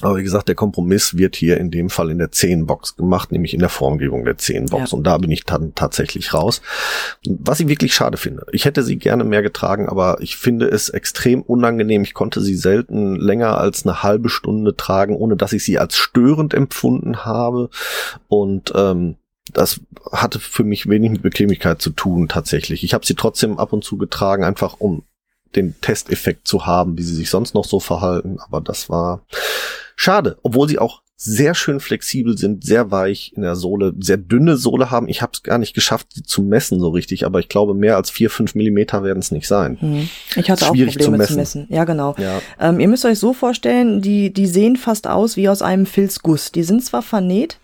Aber 0.00 0.16
wie 0.16 0.22
gesagt, 0.22 0.48
der 0.48 0.54
Kompromiss 0.54 1.16
wird 1.16 1.36
hier 1.36 1.58
in 1.58 1.70
dem 1.70 1.90
Fall 1.90 2.10
in 2.10 2.18
der 2.18 2.32
10-Box 2.32 2.96
gemacht, 2.96 3.30
nämlich 3.30 3.54
in 3.54 3.60
der 3.60 3.68
Formgebung 3.68 4.24
der 4.24 4.36
10-Box. 4.36 4.90
Ja. 4.90 4.96
Und 4.96 5.06
da 5.06 5.18
bin 5.18 5.30
ich 5.30 5.44
dann 5.44 5.74
tatsächlich 5.74 6.34
raus. 6.34 6.60
Was 7.26 7.60
ich 7.60 7.68
wirklich 7.68 7.94
schade 7.94 8.16
finde. 8.16 8.46
Ich 8.52 8.64
hätte 8.64 8.82
sie 8.82 8.96
gerne 8.96 9.22
mehr 9.22 9.42
getragen, 9.42 9.88
aber 9.88 10.16
ich 10.20 10.36
finde 10.36 10.66
es 10.66 10.88
extrem 10.88 11.42
unangenehm. 11.42 12.02
Ich 12.02 12.14
konnte 12.14 12.40
sie 12.40 12.56
selten 12.56 13.16
länger 13.16 13.58
als 13.58 13.86
eine 13.86 14.02
halbe 14.02 14.28
Stunde 14.28 14.74
tragen, 14.76 15.14
ohne 15.14 15.36
dass 15.36 15.52
ich 15.52 15.62
sie 15.62 15.78
als 15.78 15.96
störend 15.96 16.54
empfunden 16.54 17.24
habe. 17.24 17.68
Und 18.28 18.72
ähm, 18.74 19.16
das 19.52 19.80
hatte 20.10 20.40
für 20.40 20.64
mich 20.64 20.88
wenig 20.88 21.10
mit 21.10 21.22
Bequemlichkeit 21.22 21.82
zu 21.82 21.90
tun 21.90 22.28
tatsächlich. 22.28 22.82
Ich 22.82 22.94
habe 22.94 23.06
sie 23.06 23.14
trotzdem 23.14 23.58
ab 23.58 23.72
und 23.72 23.84
zu 23.84 23.98
getragen, 23.98 24.44
einfach 24.44 24.76
um 24.78 25.04
den 25.56 25.80
Testeffekt 25.80 26.46
zu 26.46 26.66
haben, 26.66 26.98
wie 26.98 27.02
sie 27.02 27.14
sich 27.14 27.30
sonst 27.30 27.54
noch 27.54 27.64
so 27.64 27.80
verhalten. 27.80 28.38
Aber 28.40 28.60
das 28.60 28.88
war 28.88 29.22
Schade, 29.96 30.36
obwohl 30.42 30.68
sie 30.68 30.80
auch 30.80 31.02
sehr 31.16 31.54
schön 31.54 31.78
flexibel 31.78 32.36
sind, 32.36 32.64
sehr 32.64 32.90
weich 32.90 33.32
in 33.36 33.42
der 33.42 33.54
Sohle, 33.54 33.94
sehr 34.00 34.16
dünne 34.16 34.56
Sohle 34.56 34.90
haben. 34.90 35.06
Ich 35.08 35.22
habe 35.22 35.30
es 35.32 35.44
gar 35.44 35.58
nicht 35.58 35.74
geschafft, 35.74 36.08
sie 36.14 36.24
zu 36.24 36.42
messen 36.42 36.80
so 36.80 36.88
richtig, 36.88 37.24
aber 37.24 37.38
ich 37.38 37.48
glaube, 37.48 37.74
mehr 37.74 37.94
als 37.94 38.10
vier, 38.10 38.28
fünf 38.28 38.56
Millimeter 38.56 39.04
werden 39.04 39.20
es 39.20 39.30
nicht 39.30 39.46
sein. 39.46 39.80
Hm. 39.80 40.08
Ich 40.34 40.50
hatte 40.50 40.64
auch 40.64 40.70
Probleme 40.70 40.90
zu 40.90 41.12
messen. 41.12 41.26
zu 41.28 41.36
messen. 41.36 41.66
Ja, 41.68 41.84
genau. 41.84 42.16
Ja. 42.18 42.42
Ähm, 42.58 42.80
ihr 42.80 42.88
müsst 42.88 43.04
euch 43.04 43.20
so 43.20 43.32
vorstellen, 43.32 44.02
die, 44.02 44.32
die 44.32 44.48
sehen 44.48 44.74
fast 44.74 45.06
aus 45.06 45.36
wie 45.36 45.48
aus 45.48 45.62
einem 45.62 45.86
Filzguss. 45.86 46.50
Die 46.50 46.64
sind 46.64 46.84
zwar 46.84 47.02
vernäht, 47.02 47.58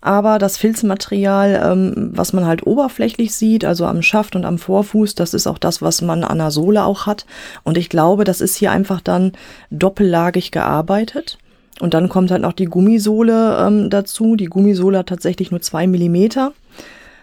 aber 0.00 0.38
das 0.38 0.56
Filzmaterial, 0.56 1.60
ähm, 1.62 2.10
was 2.14 2.32
man 2.32 2.46
halt 2.46 2.66
oberflächlich 2.66 3.34
sieht, 3.34 3.64
also 3.64 3.84
am 3.84 4.02
Schaft 4.02 4.34
und 4.34 4.44
am 4.44 4.58
Vorfuß, 4.58 5.14
das 5.14 5.34
ist 5.34 5.46
auch 5.46 5.58
das, 5.58 5.82
was 5.82 6.00
man 6.00 6.24
an 6.24 6.38
der 6.38 6.50
Sohle 6.50 6.84
auch 6.84 7.06
hat. 7.06 7.26
Und 7.64 7.76
ich 7.76 7.88
glaube, 7.88 8.24
das 8.24 8.40
ist 8.40 8.56
hier 8.56 8.72
einfach 8.72 9.00
dann 9.00 9.32
doppellagig 9.70 10.52
gearbeitet. 10.52 11.38
Und 11.80 11.94
dann 11.94 12.08
kommt 12.08 12.30
halt 12.30 12.42
noch 12.42 12.52
die 12.52 12.66
Gummisohle 12.66 13.66
ähm, 13.66 13.90
dazu. 13.90 14.36
Die 14.36 14.46
Gummisohle 14.46 14.98
hat 14.98 15.08
tatsächlich 15.08 15.50
nur 15.50 15.60
zwei 15.60 15.86
Millimeter. 15.86 16.52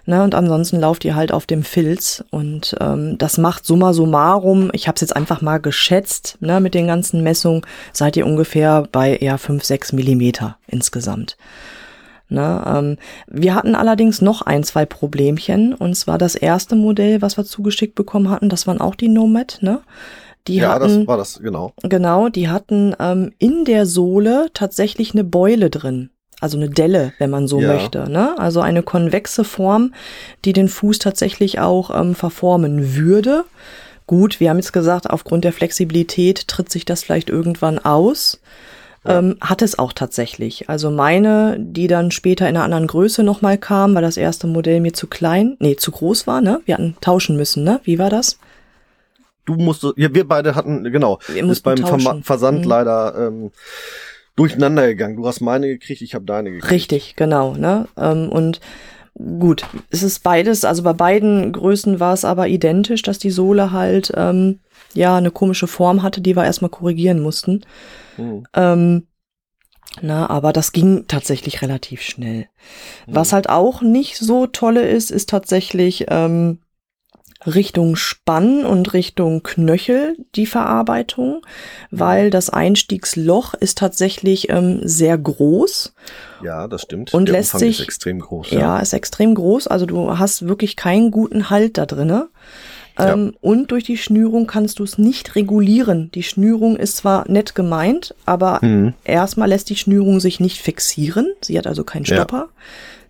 Ne, 0.09 0.23
und 0.23 0.35
ansonsten 0.35 0.79
lauft 0.79 1.03
ihr 1.03 1.15
halt 1.15 1.33
auf 1.33 1.47
dem 1.47 1.63
Filz. 1.63 2.23
Und 2.29 2.75
ähm, 2.79 3.17
das 3.17 3.37
macht 3.37 3.65
summa 3.65 3.91
summarum, 3.91 4.69
ich 4.71 4.87
habe 4.87 4.95
es 4.95 5.01
jetzt 5.01 5.15
einfach 5.15 5.41
mal 5.41 5.57
geschätzt, 5.57 6.37
ne, 6.39 6.61
mit 6.61 6.75
den 6.75 6.87
ganzen 6.87 7.23
Messungen, 7.23 7.63
seid 7.91 8.15
ihr 8.15 8.25
ungefähr 8.25 8.87
bei 8.89 9.17
eher 9.17 9.37
fünf 9.37 9.65
sechs 9.65 9.91
Millimeter 9.91 10.57
insgesamt. 10.65 11.35
Ne, 12.29 12.61
ähm, 12.65 12.97
wir 13.27 13.55
hatten 13.55 13.73
allerdings 13.73 14.21
noch 14.21 14.41
ein, 14.41 14.63
zwei 14.63 14.85
Problemchen. 14.85 15.73
Und 15.73 15.95
zwar 15.95 16.17
das 16.17 16.35
erste 16.35 16.75
Modell, 16.75 17.21
was 17.21 17.37
wir 17.37 17.45
zugeschickt 17.45 17.95
bekommen 17.95 18.29
hatten, 18.29 18.49
das 18.49 18.67
waren 18.67 18.81
auch 18.81 18.95
die 18.95 19.07
Nomad. 19.07 19.59
Ne? 19.61 19.79
Die 20.47 20.55
ja, 20.55 20.69
hatten, 20.69 20.99
das 20.99 21.07
war 21.07 21.17
das, 21.17 21.39
genau. 21.41 21.73
Genau, 21.83 22.29
die 22.29 22.49
hatten 22.49 22.95
ähm, 22.99 23.33
in 23.37 23.65
der 23.65 23.85
Sohle 23.85 24.47
tatsächlich 24.53 25.13
eine 25.13 25.23
Beule 25.23 25.69
drin. 25.69 26.09
Also 26.39 26.57
eine 26.57 26.69
Delle, 26.69 27.13
wenn 27.17 27.29
man 27.29 27.47
so 27.47 27.59
ja. 27.59 27.73
möchte. 27.73 28.09
Ne? 28.09 28.37
Also 28.37 28.61
eine 28.61 28.83
konvexe 28.83 29.43
Form, 29.43 29.93
die 30.45 30.53
den 30.53 30.67
Fuß 30.67 30.99
tatsächlich 30.99 31.59
auch 31.59 31.89
ähm, 31.97 32.13
verformen 32.13 32.95
würde. 32.95 33.45
Gut, 34.05 34.39
wir 34.39 34.49
haben 34.49 34.57
jetzt 34.57 34.71
gesagt, 34.71 35.09
aufgrund 35.09 35.43
der 35.43 35.53
Flexibilität 35.53 36.47
tritt 36.47 36.71
sich 36.71 36.85
das 36.85 37.03
vielleicht 37.03 37.29
irgendwann 37.29 37.79
aus. 37.79 38.39
Ähm, 39.07 39.37
hat 39.41 39.61
es 39.61 39.79
auch 39.79 39.93
tatsächlich. 39.93 40.69
Also 40.69 40.91
meine, 40.91 41.57
die 41.59 41.87
dann 41.87 42.11
später 42.11 42.47
in 42.49 42.55
einer 42.55 42.65
anderen 42.65 42.87
Größe 42.87 43.23
nochmal 43.23 43.57
kam, 43.57 43.95
weil 43.95 44.01
das 44.01 44.17
erste 44.17 44.47
Modell 44.47 44.81
mir 44.81 44.93
zu 44.93 45.07
klein, 45.07 45.57
nee, 45.59 45.75
zu 45.75 45.91
groß 45.91 46.27
war, 46.27 46.41
ne? 46.41 46.61
Wir 46.65 46.75
hatten 46.75 46.95
tauschen 47.01 47.37
müssen, 47.37 47.63
ne? 47.63 47.79
Wie 47.83 47.99
war 47.99 48.09
das? 48.09 48.37
du 49.47 49.55
musst, 49.55 49.83
ja, 49.95 50.13
wir 50.13 50.27
beide 50.27 50.53
hatten, 50.53 50.83
genau, 50.91 51.19
wir 51.27 51.49
ist 51.49 51.63
beim 51.63 51.77
tauschen. 51.77 52.23
Versand 52.23 52.59
mhm. 52.59 52.69
leider 52.69 53.27
ähm, 53.27 53.51
durcheinander 54.35 54.87
gegangen. 54.87 55.15
Du 55.15 55.25
hast 55.25 55.41
meine 55.41 55.67
gekriegt, 55.67 56.01
ich 56.01 56.13
habe 56.13 56.25
deine 56.25 56.51
gekriegt. 56.51 56.71
Richtig, 56.71 57.15
genau, 57.15 57.55
ne? 57.55 57.87
Ähm, 57.97 58.29
und 58.29 58.59
gut, 59.15 59.65
es 59.89 60.03
ist 60.03 60.21
beides, 60.21 60.63
also 60.63 60.83
bei 60.83 60.93
beiden 60.93 61.51
Größen 61.51 61.99
war 61.99 62.13
es 62.13 62.23
aber 62.23 62.47
identisch, 62.47 63.01
dass 63.01 63.17
die 63.17 63.31
Sohle 63.31 63.71
halt 63.71 64.11
ähm, 64.15 64.59
ja 64.93 65.15
eine 65.15 65.31
komische 65.31 65.67
Form 65.67 66.03
hatte, 66.03 66.21
die 66.21 66.35
wir 66.35 66.45
erstmal 66.45 66.69
korrigieren 66.69 67.19
mussten. 67.19 67.61
Mhm. 68.17 68.47
Ähm, 68.53 69.07
na, 70.01 70.29
aber 70.29 70.53
das 70.53 70.71
ging 70.71 71.05
tatsächlich 71.07 71.61
relativ 71.61 72.01
schnell. 72.01 72.47
Mhm. 73.07 73.15
Was 73.15 73.33
halt 73.33 73.49
auch 73.49 73.81
nicht 73.81 74.17
so 74.17 74.47
tolle 74.47 74.87
ist, 74.87 75.11
ist 75.11 75.29
tatsächlich 75.29 76.05
ähm, 76.09 76.59
Richtung 77.45 77.95
Spann 77.95 78.65
und 78.65 78.93
Richtung 78.93 79.43
Knöchel 79.43 80.17
die 80.35 80.47
Verarbeitung, 80.47 81.41
weil 81.91 82.29
das 82.29 82.49
Einstiegsloch 82.49 83.53
ist 83.53 83.77
tatsächlich 83.77 84.49
ähm, 84.49 84.81
sehr 84.83 85.17
groß. 85.17 85.93
Ja, 86.43 86.67
das 86.67 86.81
stimmt. 86.81 87.13
Und 87.13 87.27
Der 87.27 87.33
lässt 87.33 87.53
Umfang 87.53 87.67
sich 87.67 87.79
ist 87.79 87.85
extrem 87.85 88.19
groß. 88.19 88.51
Ja. 88.51 88.59
ja, 88.59 88.79
ist 88.79 88.93
extrem 88.93 89.35
groß. 89.35 89.67
Also 89.67 89.85
du 89.85 90.17
hast 90.17 90.47
wirklich 90.47 90.75
keinen 90.75 91.11
guten 91.11 91.49
Halt 91.49 91.77
da 91.77 91.85
drinne. 91.85 92.29
Ähm, 92.97 93.31
ja. 93.33 93.39
Und 93.41 93.71
durch 93.71 93.83
die 93.83 93.97
Schnürung 93.97 94.47
kannst 94.47 94.79
du 94.79 94.83
es 94.83 94.97
nicht 94.97 95.35
regulieren. 95.35 96.09
Die 96.13 96.23
Schnürung 96.23 96.75
ist 96.75 96.97
zwar 96.97 97.29
nett 97.29 97.55
gemeint, 97.55 98.15
aber 98.25 98.59
mhm. 98.61 98.93
erstmal 99.03 99.49
lässt 99.49 99.69
die 99.69 99.75
Schnürung 99.75 100.19
sich 100.19 100.39
nicht 100.39 100.61
fixieren. 100.61 101.27
Sie 101.41 101.57
hat 101.57 101.67
also 101.67 101.83
keinen 101.83 102.05
Stopper. 102.05 102.37
Ja. 102.37 102.49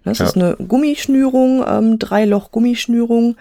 Das 0.03 0.19
ja. 0.19 0.25
ist 0.25 0.35
eine 0.35 0.55
Gummischnürung, 0.55 1.63
ähm, 1.67 1.99
Drei-Loch-Gummischnürung. 1.99 3.35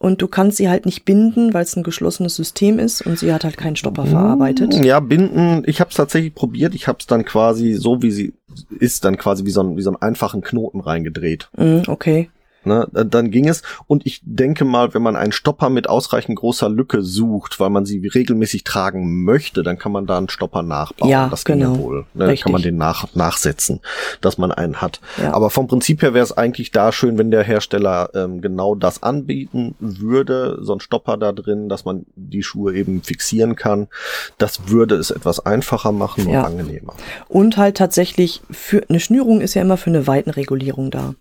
Und 0.00 0.22
du 0.22 0.28
kannst 0.28 0.58
sie 0.58 0.68
halt 0.68 0.86
nicht 0.86 1.04
binden, 1.04 1.54
weil 1.54 1.64
es 1.64 1.74
ein 1.74 1.82
geschlossenes 1.82 2.36
System 2.36 2.78
ist 2.78 3.04
und 3.04 3.18
sie 3.18 3.32
hat 3.32 3.42
halt 3.42 3.56
keinen 3.56 3.74
Stopper 3.74 4.06
verarbeitet. 4.06 4.72
Ja, 4.84 5.00
binden, 5.00 5.64
ich 5.66 5.80
habe 5.80 5.90
es 5.90 5.96
tatsächlich 5.96 6.36
probiert. 6.36 6.76
Ich 6.76 6.86
habe 6.86 6.98
es 7.00 7.08
dann 7.08 7.24
quasi 7.24 7.72
so, 7.72 8.00
wie 8.00 8.12
sie 8.12 8.32
ist, 8.78 9.04
dann 9.04 9.16
quasi 9.18 9.44
wie 9.44 9.50
so, 9.50 9.60
ein, 9.60 9.76
wie 9.76 9.82
so 9.82 9.90
einen 9.90 10.00
einfachen 10.00 10.40
Knoten 10.40 10.78
reingedreht. 10.78 11.48
Mm, 11.56 11.80
okay. 11.88 12.30
Ne, 12.68 12.86
dann 12.92 13.30
ging 13.30 13.48
es. 13.48 13.62
Und 13.86 14.04
ich 14.04 14.20
denke 14.22 14.66
mal, 14.66 14.92
wenn 14.92 15.00
man 15.00 15.16
einen 15.16 15.32
Stopper 15.32 15.70
mit 15.70 15.88
ausreichend 15.88 16.38
großer 16.38 16.68
Lücke 16.68 17.02
sucht, 17.02 17.58
weil 17.60 17.70
man 17.70 17.86
sie 17.86 18.06
regelmäßig 18.06 18.62
tragen 18.62 19.24
möchte, 19.24 19.62
dann 19.62 19.78
kann 19.78 19.90
man 19.90 20.06
da 20.06 20.18
einen 20.18 20.28
Stopper 20.28 20.62
nachbauen. 20.62 21.08
Ja, 21.08 21.28
das 21.30 21.46
genau. 21.46 21.72
Ja 21.72 21.78
wohl. 21.78 22.06
Ne, 22.12 22.26
dann 22.26 22.36
kann 22.36 22.52
man 22.52 22.60
den 22.60 22.76
nach, 22.76 23.06
nachsetzen, 23.14 23.80
dass 24.20 24.36
man 24.36 24.52
einen 24.52 24.82
hat. 24.82 25.00
Ja. 25.16 25.32
Aber 25.32 25.48
vom 25.48 25.66
Prinzip 25.66 26.02
her 26.02 26.12
wäre 26.12 26.22
es 26.22 26.36
eigentlich 26.36 26.70
da 26.70 26.92
schön, 26.92 27.16
wenn 27.16 27.30
der 27.30 27.42
Hersteller 27.42 28.10
ähm, 28.14 28.42
genau 28.42 28.74
das 28.74 29.02
anbieten 29.02 29.74
würde, 29.78 30.58
so 30.60 30.74
ein 30.74 30.80
Stopper 30.80 31.16
da 31.16 31.32
drin, 31.32 31.70
dass 31.70 31.86
man 31.86 32.04
die 32.16 32.42
Schuhe 32.42 32.74
eben 32.74 33.02
fixieren 33.02 33.56
kann. 33.56 33.88
Das 34.36 34.68
würde 34.68 34.96
es 34.96 35.10
etwas 35.10 35.40
einfacher 35.40 35.92
machen 35.92 36.28
ja. 36.28 36.40
und 36.40 36.46
angenehmer. 36.46 36.92
Und 37.28 37.56
halt 37.56 37.78
tatsächlich 37.78 38.42
für 38.50 38.84
eine 38.90 39.00
Schnürung 39.00 39.40
ist 39.40 39.54
ja 39.54 39.62
immer 39.62 39.78
für 39.78 39.88
eine 39.88 40.06
Weitenregulierung 40.06 40.90
da. 40.90 41.14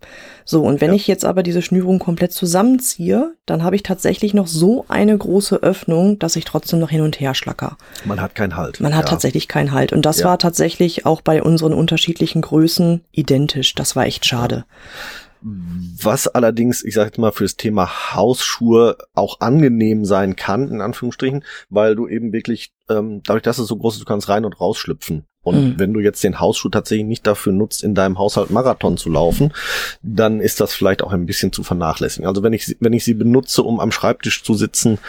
So, 0.50 0.64
und 0.64 0.80
wenn 0.80 0.92
ja. 0.92 0.96
ich 0.96 1.08
jetzt 1.08 1.26
aber 1.26 1.37
diese 1.44 1.62
Schnürung 1.62 2.00
komplett 2.00 2.32
zusammenziehe, 2.32 3.36
dann 3.46 3.64
habe 3.64 3.76
ich 3.76 3.84
tatsächlich 3.84 4.34
noch 4.34 4.48
so 4.48 4.86
eine 4.88 5.18
große 5.18 5.64
Öffnung, 5.64 6.20
dass 6.20 6.36
ich 6.36 6.46
trotzdem 6.46 6.80
noch 6.80 6.90
hin 6.90 7.02
und 7.02 7.20
her 7.20 7.34
schlacker. 7.34 7.78
Man 8.06 8.22
hat 8.22 8.36
keinen 8.36 8.56
Halt. 8.56 8.80
Man 8.80 8.96
hat 8.96 9.06
ja. 9.06 9.12
tatsächlich 9.12 9.48
keinen 9.48 9.72
Halt. 9.72 9.94
Und 9.94 10.06
das 10.06 10.20
ja. 10.20 10.26
war 10.26 10.40
tatsächlich 10.40 11.06
auch 11.06 11.22
bei 11.22 11.42
unseren 11.42 11.74
unterschiedlichen 11.74 12.42
Größen 12.42 13.04
identisch. 13.12 13.76
Das 13.76 13.96
war 13.96 14.06
echt 14.06 14.26
schade. 14.26 14.66
Was 15.42 16.28
allerdings, 16.28 16.84
ich 16.84 16.96
sage 16.96 17.22
mal, 17.22 17.32
fürs 17.32 17.56
Thema 17.56 18.16
Hausschuhe 18.16 18.98
auch 19.14 19.40
angenehm 19.40 20.04
sein 20.04 20.36
kann, 20.36 20.70
in 20.70 20.82
Anführungsstrichen, 20.82 21.44
weil 21.70 21.96
du 21.96 22.08
eben 22.08 22.34
wirklich, 22.34 22.72
ähm, 22.90 23.22
dadurch, 23.24 23.44
dass 23.44 23.60
es 23.60 23.68
so 23.68 23.78
groß 23.78 23.96
ist, 23.96 24.02
du 24.02 24.06
kannst 24.06 24.30
rein 24.30 24.46
und 24.46 24.60
rausschlüpfen. 24.60 25.26
Und 25.48 25.64
mhm. 25.64 25.80
wenn 25.80 25.94
du 25.94 26.00
jetzt 26.00 26.24
den 26.24 26.40
Hausschuh 26.40 26.70
tatsächlich 26.70 27.08
nicht 27.08 27.26
dafür 27.26 27.54
nutzt, 27.54 27.84
in 27.84 27.96
deinem 27.96 28.20
Haushalt 28.20 28.50
Marathon 28.50 28.98
zu 28.98 29.10
laufen, 29.10 29.54
dann 30.02 30.40
ist 30.40 30.60
das 30.60 30.74
vielleicht 30.74 31.02
auch 31.02 31.14
ein 31.14 31.26
bisschen 31.26 31.52
zu 31.52 31.64
vernachlässigen. 31.64 32.28
Also 32.28 32.44
wenn 32.44 32.54
ich, 32.54 32.76
wenn 32.80 32.94
ich 32.94 33.04
sie 33.04 33.14
benutze, 33.14 33.64
um 33.64 33.80
am 33.80 33.92
Schreibtisch 33.92 34.44
zu 34.44 34.54
sitzen, 34.54 35.00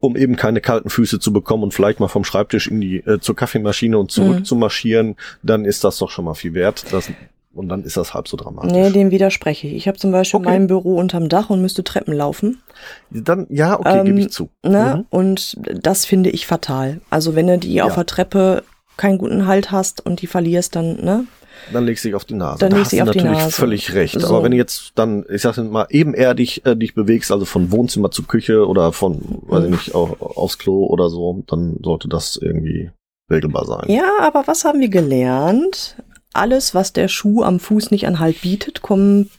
um 0.00 0.16
eben 0.16 0.36
keine 0.36 0.60
kalten 0.60 0.90
Füße 0.90 1.18
zu 1.18 1.32
bekommen 1.32 1.62
und 1.62 1.74
vielleicht 1.74 2.00
mal 2.00 2.08
vom 2.08 2.24
Schreibtisch 2.24 2.68
in 2.68 2.80
die 2.80 2.98
äh, 2.98 3.20
zur 3.20 3.36
Kaffeemaschine 3.36 3.98
und 3.98 4.10
zurück 4.10 4.40
mhm. 4.40 4.44
zu 4.44 4.54
marschieren, 4.56 5.16
dann 5.42 5.64
ist 5.64 5.84
das 5.84 5.98
doch 5.98 6.10
schon 6.10 6.26
mal 6.26 6.34
viel 6.34 6.54
wert. 6.54 6.84
Das, 6.90 7.10
und 7.54 7.68
dann 7.68 7.84
ist 7.84 7.96
das 7.96 8.14
halb 8.14 8.28
so 8.28 8.36
dramatisch. 8.36 8.72
Nee, 8.72 8.90
dem 8.90 9.10
widerspreche 9.10 9.68
ich. 9.68 9.74
Ich 9.74 9.88
habe 9.88 9.96
zum 9.96 10.12
Beispiel 10.12 10.40
okay. 10.40 10.48
mein 10.50 10.66
Büro 10.66 10.96
unterm 10.96 11.28
Dach 11.28 11.50
und 11.50 11.62
müsste 11.62 11.84
Treppen 11.84 12.12
laufen. 12.12 12.62
Dann, 13.10 13.46
ja, 13.48 13.78
okay, 13.78 14.00
ähm, 14.00 14.06
gebe 14.06 14.20
ich 14.20 14.30
zu. 14.30 14.50
Ne? 14.62 14.96
Mhm. 14.96 15.06
Und 15.10 15.56
das 15.62 16.04
finde 16.04 16.30
ich 16.30 16.46
fatal. 16.46 17.00
Also 17.10 17.34
wenn 17.34 17.46
du 17.46 17.58
die 17.58 17.74
ja. 17.74 17.84
auf 17.84 17.94
der 17.94 18.06
Treppe 18.06 18.64
keinen 18.96 19.18
guten 19.18 19.46
Halt 19.46 19.70
hast 19.70 20.04
und 20.04 20.22
die 20.22 20.26
verlierst, 20.26 20.76
dann, 20.76 20.96
ne? 20.96 21.26
Dann 21.72 21.84
legst 21.86 22.04
du 22.04 22.08
dich 22.08 22.14
auf 22.14 22.24
die 22.24 22.34
Nase. 22.34 22.58
Dann 22.58 22.70
da 22.70 22.76
legst 22.76 22.92
du 22.92 22.96
dich 22.96 23.02
auf 23.02 23.10
die 23.10 23.18
natürlich 23.18 23.38
Nase. 23.38 23.52
völlig 23.52 23.94
recht. 23.94 24.20
So. 24.20 24.26
Aber 24.28 24.42
wenn 24.42 24.50
du 24.50 24.56
jetzt 24.56 24.92
dann, 24.96 25.24
ich 25.30 25.42
sag 25.42 25.56
mal, 25.56 25.86
ebenerdig 25.88 26.64
äh, 26.66 26.76
dich 26.76 26.94
bewegst, 26.94 27.32
also 27.32 27.44
von 27.44 27.70
Wohnzimmer 27.70 28.10
zu 28.10 28.24
Küche 28.24 28.66
oder 28.66 28.92
von, 28.92 29.14
mhm. 29.14 29.42
weiß 29.46 29.64
ich 29.64 29.70
nicht, 29.70 29.94
auch, 29.94 30.20
aufs 30.20 30.58
Klo 30.58 30.86
oder 30.86 31.08
so, 31.08 31.42
dann 31.46 31.78
sollte 31.82 32.08
das 32.08 32.36
irgendwie 32.36 32.90
regelbar 33.30 33.64
sein. 33.66 33.84
Ja, 33.88 34.10
aber 34.20 34.46
was 34.46 34.64
haben 34.64 34.80
wir 34.80 34.88
gelernt? 34.88 35.96
Alles, 36.32 36.74
was 36.74 36.92
der 36.92 37.08
Schuh 37.08 37.42
am 37.42 37.60
Fuß 37.60 37.90
nicht 37.90 38.06
an 38.06 38.18
Halt 38.18 38.42
bietet, 38.42 38.82
kommen 38.82 39.30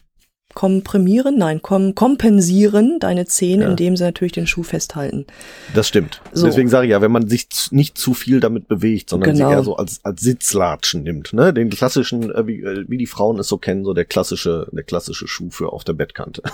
komprimieren, 0.55 1.37
nein, 1.37 1.61
kom 1.61 1.93
kompensieren 1.93 2.97
deine 2.99 3.25
Zähne, 3.25 3.65
ja. 3.65 3.69
indem 3.69 3.95
sie 3.97 4.03
natürlich 4.03 4.31
den 4.31 4.47
Schuh 4.47 4.63
festhalten. 4.63 5.27
Das 5.75 5.87
stimmt. 5.87 6.21
So. 6.31 6.47
Deswegen 6.47 6.69
sage 6.69 6.87
ich 6.87 6.91
ja, 6.91 7.01
wenn 7.01 7.11
man 7.11 7.27
sich 7.27 7.47
nicht 7.71 7.97
zu 7.97 8.13
viel 8.13 8.39
damit 8.39 8.67
bewegt, 8.67 9.09
sondern 9.09 9.35
genau. 9.35 9.49
sie 9.49 9.53
eher 9.53 9.63
so 9.63 9.75
als, 9.75 9.99
als 10.03 10.21
Sitzlatschen 10.21 11.03
nimmt, 11.03 11.33
ne, 11.33 11.53
den 11.53 11.69
klassischen, 11.69 12.33
äh, 12.33 12.47
wie, 12.47 12.61
äh, 12.61 12.85
wie 12.87 12.97
die 12.97 13.05
Frauen 13.05 13.37
es 13.37 13.49
so 13.49 13.57
kennen, 13.57 13.83
so 13.83 13.93
der 13.93 14.05
klassische, 14.05 14.67
der 14.71 14.83
klassische 14.83 15.27
Schuh 15.27 15.51
für 15.51 15.73
auf 15.73 15.83
der 15.83 15.93
Bettkante. 15.93 16.41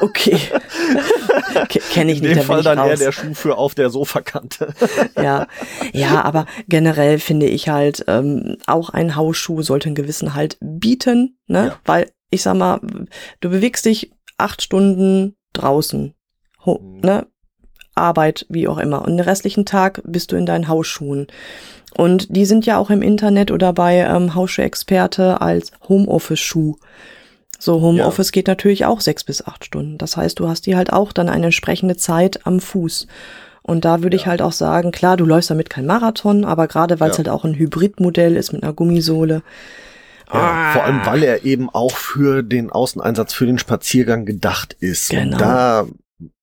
Okay. 0.00 0.36
Kenne 1.92 2.10
ich 2.10 2.20
nicht. 2.20 2.32
In 2.32 2.38
dem 2.38 2.44
Fall 2.44 2.64
dann 2.64 2.78
raus. 2.78 2.88
eher 2.88 2.96
der 2.96 3.12
Schuh 3.12 3.34
für 3.34 3.56
auf 3.56 3.76
der 3.76 3.88
Sofakante. 3.88 4.74
ja, 5.16 5.46
ja, 5.92 6.24
aber 6.24 6.46
generell 6.66 7.20
finde 7.20 7.46
ich 7.46 7.68
halt, 7.68 8.04
ähm, 8.08 8.56
auch 8.66 8.90
ein 8.90 9.14
Hausschuh 9.14 9.62
sollte 9.62 9.86
einen 9.86 9.94
gewissen 9.94 10.34
Halt 10.34 10.56
bieten, 10.60 11.38
ne, 11.46 11.66
ja. 11.66 11.78
weil 11.84 12.10
ich 12.32 12.42
sag 12.42 12.56
mal, 12.56 12.80
du 13.40 13.50
bewegst 13.50 13.84
dich 13.84 14.10
acht 14.38 14.62
Stunden 14.62 15.36
draußen, 15.52 16.14
mhm. 16.64 17.00
ne? 17.00 17.26
Arbeit, 17.94 18.46
wie 18.48 18.68
auch 18.68 18.78
immer. 18.78 19.02
Und 19.02 19.18
den 19.18 19.20
restlichen 19.20 19.66
Tag 19.66 20.00
bist 20.04 20.32
du 20.32 20.36
in 20.36 20.46
deinen 20.46 20.66
Hausschuhen. 20.66 21.26
Und 21.94 22.34
die 22.34 22.46
sind 22.46 22.64
ja 22.64 22.78
auch 22.78 22.88
im 22.88 23.02
Internet 23.02 23.50
oder 23.50 23.74
bei 23.74 23.96
ähm, 23.98 24.34
Hausschuh-Experte 24.34 25.42
als 25.42 25.72
Homeoffice-Schuh. 25.88 26.76
So, 27.58 27.82
Homeoffice 27.82 28.28
ja. 28.28 28.32
geht 28.32 28.46
natürlich 28.46 28.86
auch 28.86 29.02
sechs 29.02 29.24
bis 29.24 29.46
acht 29.46 29.66
Stunden. 29.66 29.98
Das 29.98 30.16
heißt, 30.16 30.38
du 30.40 30.48
hast 30.48 30.66
die 30.66 30.74
halt 30.74 30.92
auch 30.92 31.12
dann 31.12 31.28
eine 31.28 31.46
entsprechende 31.46 31.96
Zeit 31.96 32.46
am 32.46 32.60
Fuß. 32.60 33.06
Und 33.62 33.84
da 33.84 34.02
würde 34.02 34.16
ja. 34.16 34.22
ich 34.22 34.26
halt 34.26 34.42
auch 34.42 34.52
sagen, 34.52 34.90
klar, 34.90 35.16
du 35.16 35.24
läufst 35.24 35.50
damit 35.50 35.70
kein 35.70 35.86
Marathon, 35.86 36.44
aber 36.44 36.66
gerade 36.66 36.98
weil 36.98 37.10
es 37.10 37.18
ja. 37.18 37.24
halt 37.24 37.28
auch 37.28 37.44
ein 37.44 37.54
Hybridmodell 37.54 38.36
ist 38.36 38.52
mit 38.52 38.62
einer 38.62 38.72
Gummisohle, 38.72 39.42
ja, 40.32 40.40
ah. 40.40 40.72
Vor 40.72 40.84
allem, 40.84 41.04
weil 41.04 41.22
er 41.22 41.44
eben 41.44 41.68
auch 41.68 41.92
für 41.92 42.42
den 42.42 42.70
Außeneinsatz, 42.70 43.34
für 43.34 43.46
den 43.46 43.58
Spaziergang 43.58 44.24
gedacht 44.24 44.74
ist. 44.80 45.10
Genau. 45.10 45.32
Und 45.32 45.40
da 45.40 45.86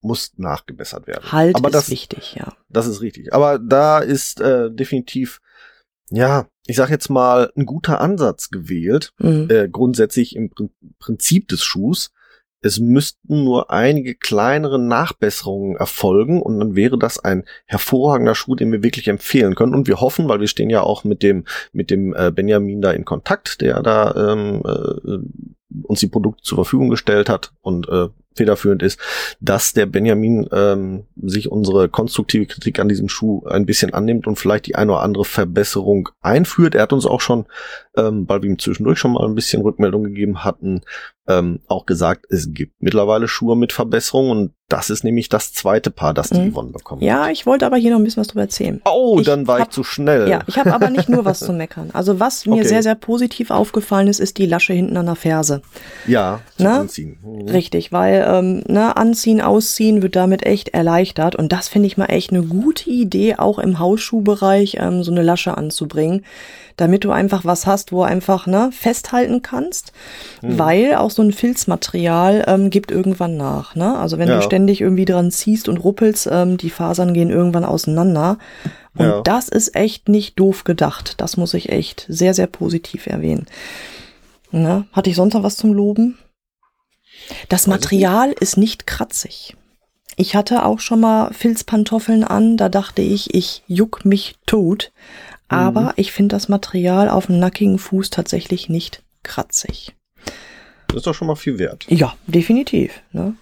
muss 0.00 0.32
nachgebessert 0.36 1.06
werden. 1.06 1.32
Halt 1.32 1.56
Aber 1.56 1.68
ist 1.68 1.74
das, 1.74 1.90
wichtig, 1.90 2.34
ja. 2.34 2.52
Das 2.68 2.86
ist 2.86 3.00
richtig. 3.00 3.32
Aber 3.32 3.58
da 3.58 3.98
ist 3.98 4.40
äh, 4.40 4.70
definitiv, 4.70 5.40
ja, 6.10 6.46
ich 6.66 6.76
sag 6.76 6.90
jetzt 6.90 7.10
mal, 7.10 7.50
ein 7.56 7.66
guter 7.66 8.00
Ansatz 8.00 8.50
gewählt, 8.50 9.12
mhm. 9.18 9.48
äh, 9.50 9.68
grundsätzlich 9.68 10.36
im 10.36 10.50
Prinzip 10.98 11.48
des 11.48 11.64
Schuhs. 11.64 12.12
Es 12.62 12.78
müssten 12.78 13.44
nur 13.44 13.70
einige 13.70 14.14
kleinere 14.14 14.78
Nachbesserungen 14.78 15.76
erfolgen 15.76 16.42
und 16.42 16.58
dann 16.58 16.76
wäre 16.76 16.98
das 16.98 17.18
ein 17.18 17.44
hervorragender 17.66 18.34
Schuh, 18.34 18.54
den 18.54 18.72
wir 18.72 18.82
wirklich 18.82 19.08
empfehlen 19.08 19.54
können. 19.54 19.74
Und 19.74 19.88
wir 19.88 20.00
hoffen, 20.00 20.28
weil 20.28 20.40
wir 20.40 20.48
stehen 20.48 20.70
ja 20.70 20.82
auch 20.82 21.04
mit 21.04 21.22
dem 21.22 21.44
mit 21.72 21.90
dem 21.90 22.14
äh, 22.14 22.30
Benjamin 22.30 22.80
da 22.80 22.90
in 22.90 23.04
Kontakt, 23.04 23.60
der 23.60 23.82
da 23.82 24.32
ähm, 24.32 24.62
äh, 24.64 25.18
uns 25.82 26.00
die 26.00 26.08
Produkte 26.08 26.42
zur 26.42 26.56
Verfügung 26.58 26.90
gestellt 26.90 27.28
hat 27.28 27.52
und 27.60 27.88
äh, 27.88 28.08
federführend 28.34 28.82
ist, 28.82 28.98
dass 29.40 29.72
der 29.72 29.86
Benjamin 29.86 30.48
ähm, 30.52 31.04
sich 31.16 31.50
unsere 31.50 31.88
konstruktive 31.88 32.46
Kritik 32.46 32.78
an 32.78 32.88
diesem 32.88 33.08
Schuh 33.08 33.44
ein 33.46 33.66
bisschen 33.66 33.92
annimmt 33.92 34.26
und 34.26 34.36
vielleicht 34.36 34.66
die 34.66 34.76
eine 34.76 34.92
oder 34.92 35.02
andere 35.02 35.24
Verbesserung 35.24 36.08
einführt. 36.20 36.74
Er 36.74 36.82
hat 36.82 36.92
uns 36.92 37.06
auch 37.06 37.20
schon, 37.20 37.46
ähm, 37.96 38.28
weil 38.28 38.42
wir 38.42 38.48
ihm 38.48 38.58
zwischendurch 38.58 38.98
schon 38.98 39.12
mal 39.12 39.26
ein 39.26 39.34
bisschen 39.34 39.62
Rückmeldung 39.62 40.04
gegeben 40.04 40.44
hatten, 40.44 40.82
ähm, 41.30 41.60
auch 41.68 41.86
gesagt, 41.86 42.26
es 42.30 42.52
gibt 42.52 42.74
mittlerweile 42.80 43.28
Schuhe 43.28 43.56
mit 43.56 43.72
Verbesserungen 43.72 44.30
und 44.30 44.52
das 44.68 44.88
ist 44.88 45.02
nämlich 45.02 45.28
das 45.28 45.52
zweite 45.52 45.90
Paar, 45.90 46.14
das 46.14 46.30
die 46.30 46.38
mhm. 46.38 46.52
Yvonne 46.52 46.70
bekommt. 46.70 47.02
Ja, 47.02 47.28
ich 47.28 47.44
wollte 47.44 47.66
aber 47.66 47.76
hier 47.76 47.90
noch 47.90 47.98
ein 47.98 48.04
bisschen 48.04 48.20
was 48.20 48.28
drüber 48.28 48.42
erzählen. 48.42 48.80
Oh, 48.84 49.16
ich 49.18 49.26
dann 49.26 49.46
war 49.48 49.58
hab, 49.58 49.68
ich 49.68 49.74
zu 49.74 49.82
schnell. 49.82 50.28
Ja, 50.28 50.40
ich 50.46 50.58
habe 50.58 50.72
aber 50.72 50.90
nicht 50.90 51.08
nur 51.08 51.24
was 51.24 51.40
zu 51.40 51.52
meckern. 51.52 51.90
Also 51.92 52.20
was 52.20 52.46
mir 52.46 52.54
okay. 52.54 52.68
sehr, 52.68 52.82
sehr 52.82 52.94
positiv 52.94 53.50
aufgefallen 53.50 54.06
ist, 54.06 54.20
ist 54.20 54.38
die 54.38 54.46
Lasche 54.46 54.72
hinten 54.72 54.96
an 54.96 55.06
der 55.06 55.16
Ferse. 55.16 55.62
Ja, 56.06 56.40
zum 56.56 56.66
ne? 56.66 56.72
Anziehen. 56.72 57.18
Mhm. 57.22 57.48
Richtig, 57.48 57.90
weil 57.90 58.24
ähm, 58.26 58.62
ne, 58.68 58.96
Anziehen, 58.96 59.40
Ausziehen 59.40 60.02
wird 60.02 60.14
damit 60.14 60.46
echt 60.46 60.68
erleichtert 60.68 61.34
und 61.34 61.52
das 61.52 61.68
finde 61.68 61.88
ich 61.88 61.96
mal 61.96 62.06
echt 62.06 62.30
eine 62.30 62.42
gute 62.42 62.90
Idee, 62.90 63.36
auch 63.36 63.58
im 63.58 63.80
Hausschuhbereich 63.80 64.76
ähm, 64.80 65.02
so 65.02 65.10
eine 65.10 65.22
Lasche 65.22 65.56
anzubringen 65.56 66.24
damit 66.80 67.04
du 67.04 67.10
einfach 67.10 67.44
was 67.44 67.66
hast, 67.66 67.92
wo 67.92 68.02
einfach 68.02 68.46
ne, 68.46 68.70
festhalten 68.72 69.42
kannst, 69.42 69.92
mhm. 70.40 70.58
weil 70.58 70.94
auch 70.94 71.10
so 71.10 71.19
ein 71.22 71.32
Filzmaterial 71.32 72.44
ähm, 72.46 72.70
gibt 72.70 72.90
irgendwann 72.90 73.36
nach. 73.36 73.74
Ne? 73.74 73.98
Also 73.98 74.18
wenn 74.18 74.28
ja. 74.28 74.36
du 74.36 74.42
ständig 74.42 74.80
irgendwie 74.80 75.04
dran 75.04 75.30
ziehst 75.30 75.68
und 75.68 75.78
ruppelst, 75.78 76.28
ähm, 76.30 76.56
die 76.56 76.70
Fasern 76.70 77.14
gehen 77.14 77.30
irgendwann 77.30 77.64
auseinander. 77.64 78.38
Und 78.94 79.06
ja. 79.06 79.20
das 79.22 79.48
ist 79.48 79.76
echt 79.76 80.08
nicht 80.08 80.38
doof 80.38 80.64
gedacht. 80.64 81.14
Das 81.18 81.36
muss 81.36 81.54
ich 81.54 81.70
echt 81.70 82.06
sehr, 82.08 82.34
sehr 82.34 82.46
positiv 82.46 83.06
erwähnen. 83.06 83.46
Ne? 84.50 84.86
Hatte 84.92 85.10
ich 85.10 85.16
sonst 85.16 85.34
noch 85.34 85.42
was 85.42 85.56
zum 85.56 85.72
Loben? 85.72 86.18
Das 87.48 87.66
Material 87.66 88.32
ist 88.32 88.56
nicht 88.56 88.86
kratzig. 88.86 89.56
Ich 90.16 90.34
hatte 90.34 90.64
auch 90.64 90.80
schon 90.80 91.00
mal 91.00 91.32
Filzpantoffeln 91.32 92.24
an, 92.24 92.56
da 92.56 92.68
dachte 92.68 93.00
ich, 93.00 93.34
ich 93.34 93.62
juck 93.66 94.04
mich 94.04 94.36
tot. 94.46 94.92
Aber 95.48 95.82
mhm. 95.82 95.92
ich 95.96 96.12
finde 96.12 96.36
das 96.36 96.48
Material 96.48 97.08
auf 97.08 97.26
dem 97.26 97.38
nackigen 97.38 97.78
Fuß 97.78 98.10
tatsächlich 98.10 98.68
nicht 98.68 99.02
kratzig. 99.22 99.96
Das 100.90 100.96
ist 100.96 101.06
doch 101.06 101.14
schon 101.14 101.28
mal 101.28 101.36
viel 101.36 101.58
wert. 101.58 101.86
Ja, 101.88 102.14
definitiv. 102.26 103.00
Ne? 103.12 103.34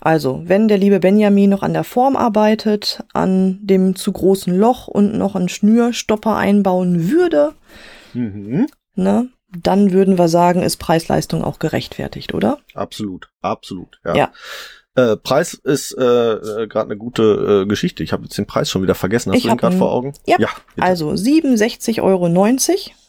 Also, 0.00 0.42
wenn 0.44 0.68
der 0.68 0.78
liebe 0.78 1.00
Benjamin 1.00 1.50
noch 1.50 1.62
an 1.62 1.72
der 1.72 1.84
Form 1.84 2.16
arbeitet, 2.16 3.02
an 3.12 3.58
dem 3.62 3.96
zu 3.96 4.12
großen 4.12 4.54
Loch 4.54 4.86
und 4.86 5.16
noch 5.16 5.34
einen 5.34 5.48
Schnürstopper 5.48 6.36
einbauen 6.36 7.10
würde, 7.10 7.52
mhm. 8.12 8.66
ne, 8.94 9.28
dann 9.56 9.92
würden 9.92 10.18
wir 10.18 10.28
sagen, 10.28 10.62
ist 10.62 10.76
Preis-Leistung 10.76 11.44
auch 11.44 11.58
gerechtfertigt, 11.58 12.34
oder? 12.34 12.58
Absolut, 12.74 13.30
absolut. 13.40 14.00
Ja. 14.04 14.14
ja. 14.14 14.32
Äh, 14.96 15.16
Preis 15.16 15.54
ist 15.54 15.96
äh, 15.98 16.02
äh, 16.02 16.66
gerade 16.68 16.90
eine 16.90 16.96
gute 16.96 17.62
äh, 17.62 17.66
Geschichte. 17.66 18.04
Ich 18.04 18.12
habe 18.12 18.24
jetzt 18.24 18.38
den 18.38 18.46
Preis 18.46 18.70
schon 18.70 18.82
wieder 18.82 18.94
vergessen. 18.94 19.30
Hast 19.30 19.38
ich 19.38 19.44
du 19.44 19.48
den 19.48 19.56
gerade 19.56 19.76
vor 19.76 19.90
Augen? 19.92 20.12
Ja, 20.26 20.36
ja 20.38 20.48
also 20.78 21.10
67,90 21.10 22.02
Euro 22.02 22.28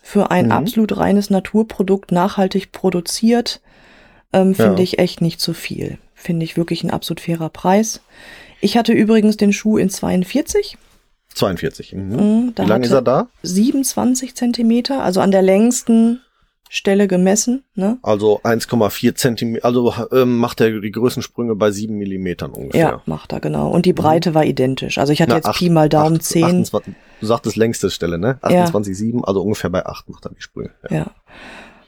für 0.06 0.30
ein 0.30 0.46
mhm. 0.46 0.52
absolut 0.52 0.98
reines 0.98 1.32
Naturprodukt, 1.32 2.12
nachhaltig 2.12 2.72
produziert. 2.72 3.60
Ähm, 4.32 4.54
Finde 4.54 4.78
ja. 4.78 4.84
ich 4.84 5.00
echt 5.00 5.20
nicht 5.20 5.42
zu 5.42 5.54
viel. 5.54 5.98
Finde 6.14 6.44
ich 6.44 6.58
wirklich 6.58 6.84
ein 6.84 6.92
absolut 6.92 7.22
fairer 7.22 7.50
Preis. 7.50 8.02
Ich 8.62 8.78
hatte 8.78 8.94
übrigens 8.94 9.36
den 9.36 9.52
Schuh 9.52 9.80
in 9.80 9.90
42. 9.90 10.78
42. 11.34 11.94
Mhm. 11.94 12.02
Mhm, 12.02 12.54
Wie 12.56 12.66
lange 12.66 12.86
ist 12.86 12.92
er 12.92 13.02
da? 13.02 13.30
27 13.42 14.36
Zentimeter, 14.36 15.02
also 15.02 15.22
an 15.22 15.32
der 15.32 15.42
längsten 15.42 16.22
Stelle 16.70 17.08
gemessen. 17.08 17.64
Ne? 17.76 17.98
Also 18.02 18.42
1,4 18.44 19.16
Zentimeter, 19.16 19.66
also 19.66 19.94
ähm, 20.12 20.38
macht 20.38 20.62
er 20.62 20.80
die 20.80 20.92
Größensprünge 20.92 21.56
bei 21.56 21.72
7 21.72 21.96
Millimetern 21.96 22.52
ungefähr. 22.52 22.82
Ja, 22.82 23.02
macht 23.06 23.34
er, 23.34 23.40
genau. 23.40 23.70
Und 23.70 23.86
die 23.86 23.94
mhm. 23.94 23.98
Breite 23.98 24.32
mhm. 24.32 24.36
war 24.36 24.46
identisch. 24.46 24.98
Also 24.98 25.14
ich 25.14 25.22
hatte 25.22 25.32
Na, 25.32 25.36
jetzt 25.38 25.48
acht, 25.48 25.60
Pi 25.60 25.70
mal 25.70 25.90
Daumen 25.90 26.18
acht, 26.18 26.24
10. 26.24 26.44
28, 26.44 26.94
du 27.22 27.26
sagtest 27.26 27.56
längste 27.56 27.90
Stelle, 27.90 28.18
ne? 28.18 28.40
28,7, 28.42 29.18
ja. 29.18 29.24
also 29.24 29.42
ungefähr 29.42 29.70
bei 29.70 29.86
8 29.86 30.10
macht 30.10 30.26
er 30.26 30.32
die 30.32 30.42
Sprünge. 30.42 30.72
Ja. 30.90 30.98
ja. 30.98 31.06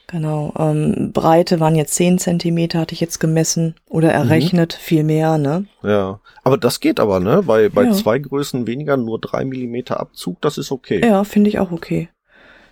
Genau. 0.10 0.54
Ähm, 0.58 1.12
Breite 1.12 1.60
waren 1.60 1.76
jetzt 1.76 1.94
10 1.96 2.18
Zentimeter, 2.18 2.80
hatte 2.80 2.94
ich 2.94 3.02
jetzt 3.02 3.20
gemessen 3.20 3.76
oder 3.90 4.14
errechnet, 4.14 4.78
mhm. 4.80 4.82
viel 4.82 5.04
mehr, 5.04 5.38
ne? 5.38 5.66
Ja. 5.84 6.22
Aber 6.46 6.58
das 6.58 6.80
geht 6.80 7.02
aber, 7.02 7.20
ne? 7.20 7.44
Bei, 7.46 7.68
bei 7.68 7.84
ja. 7.84 7.92
zwei 7.92 8.18
Größen 8.18 8.68
weniger, 8.68 8.96
nur 8.96 9.20
3 9.20 9.44
Millimeter 9.44 10.00
Abzug, 10.00 10.40
das 10.40 10.58
ist 10.58 10.72
okay. 10.72 11.02
Ja, 11.06 11.26
finde 11.26 11.50
ich 11.50 11.60
auch 11.60 11.72
okay. 11.72 12.08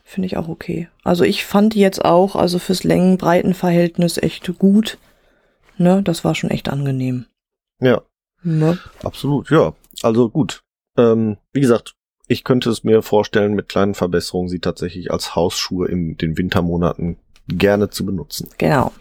Finde 0.07 0.27
ich 0.27 0.37
auch 0.37 0.47
okay. 0.47 0.87
Also 1.03 1.23
ich 1.23 1.45
fand 1.45 1.73
die 1.73 1.79
jetzt 1.79 2.05
auch, 2.05 2.35
also 2.35 2.59
fürs 2.59 2.83
Längen-Breiten-Verhältnis 2.83 4.19
echt 4.19 4.57
gut. 4.59 4.99
Ne, 5.77 6.03
das 6.03 6.23
war 6.23 6.35
schon 6.35 6.51
echt 6.51 6.69
angenehm. 6.69 7.25
Ja. 7.81 8.03
Ne? 8.43 8.77
Absolut, 9.03 9.49
ja. 9.49 9.73
Also 10.03 10.29
gut. 10.29 10.61
Ähm, 10.95 11.37
wie 11.53 11.59
gesagt, 11.59 11.95
ich 12.27 12.43
könnte 12.43 12.69
es 12.69 12.83
mir 12.83 13.01
vorstellen, 13.01 13.55
mit 13.55 13.67
kleinen 13.67 13.95
Verbesserungen 13.95 14.47
sie 14.47 14.59
tatsächlich 14.59 15.11
als 15.11 15.35
Hausschuhe 15.35 15.87
in 15.87 16.17
den 16.17 16.37
Wintermonaten 16.37 17.17
gerne 17.47 17.89
zu 17.89 18.05
benutzen. 18.05 18.49
Genau. 18.59 18.91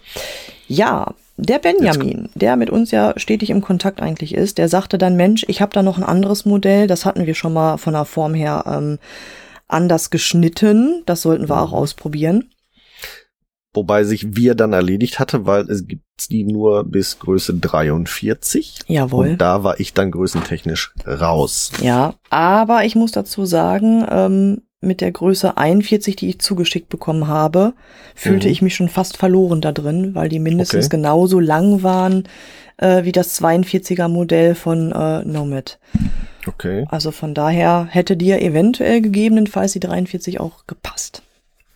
Ja, 0.67 1.13
der 1.37 1.59
Benjamin, 1.59 2.29
der 2.33 2.55
mit 2.55 2.71
uns 2.71 2.89
ja 2.89 3.13
stetig 3.17 3.51
im 3.51 3.61
Kontakt 3.61 4.01
eigentlich 4.01 4.33
ist, 4.33 4.57
der 4.57 4.69
sagte 4.69 4.97
dann, 4.97 5.15
Mensch, 5.15 5.45
ich 5.47 5.61
habe 5.61 5.73
da 5.73 5.83
noch 5.83 5.97
ein 5.97 6.03
anderes 6.03 6.45
Modell, 6.45 6.87
das 6.87 7.05
hatten 7.05 7.27
wir 7.27 7.35
schon 7.35 7.53
mal 7.53 7.77
von 7.77 7.93
der 7.93 8.05
Form 8.05 8.33
her 8.33 8.63
ähm, 8.67 8.97
anders 9.67 10.09
geschnitten, 10.09 11.03
das 11.05 11.21
sollten 11.21 11.49
wir 11.49 11.61
auch 11.61 11.71
mhm. 11.71 11.77
ausprobieren. 11.77 12.49
Wobei 13.73 14.05
sich 14.05 14.37
wir 14.37 14.55
dann 14.55 14.71
erledigt 14.71 15.19
hatte, 15.19 15.45
weil 15.45 15.69
es 15.69 15.85
gibt 15.85 16.03
die 16.29 16.45
nur 16.45 16.85
bis 16.85 17.19
Größe 17.19 17.55
43. 17.55 18.79
Jawohl. 18.87 19.31
Und 19.31 19.41
da 19.41 19.63
war 19.63 19.79
ich 19.81 19.93
dann 19.93 20.11
größentechnisch 20.11 20.93
raus. 21.05 21.71
Ja, 21.81 22.15
aber 22.29 22.85
ich 22.85 22.95
muss 22.95 23.11
dazu 23.11 23.45
sagen, 23.45 24.05
ähm, 24.09 24.61
mit 24.79 25.01
der 25.01 25.11
Größe 25.11 25.57
41, 25.57 26.15
die 26.15 26.29
ich 26.29 26.39
zugeschickt 26.39 26.87
bekommen 26.87 27.27
habe, 27.27 27.73
fühlte 28.13 28.47
mhm. 28.47 28.51
ich 28.53 28.61
mich 28.61 28.75
schon 28.75 28.87
fast 28.87 29.17
verloren 29.17 29.59
da 29.59 29.73
drin, 29.73 30.15
weil 30.15 30.29
die 30.29 30.39
mindestens 30.39 30.85
okay. 30.85 30.97
genauso 30.97 31.41
lang 31.41 31.83
waren 31.83 32.29
äh, 32.77 33.03
wie 33.03 33.11
das 33.11 33.41
42er 33.41 34.07
Modell 34.07 34.55
von 34.55 34.91
äh, 34.91 35.23
Nomad. 35.25 35.79
Okay. 36.47 36.85
Also 36.89 37.11
von 37.11 37.33
daher 37.33 37.87
hätte 37.89 38.17
dir 38.17 38.41
eventuell 38.41 39.01
gegebenenfalls 39.01 39.73
die 39.73 39.79
43 39.79 40.39
auch 40.39 40.65
gepasst. 40.67 41.21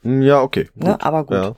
Ja, 0.04 0.42
okay. 0.42 0.70
Ne? 0.76 1.02
Aber 1.02 1.26
gut. 1.26 1.38
Ja. 1.38 1.56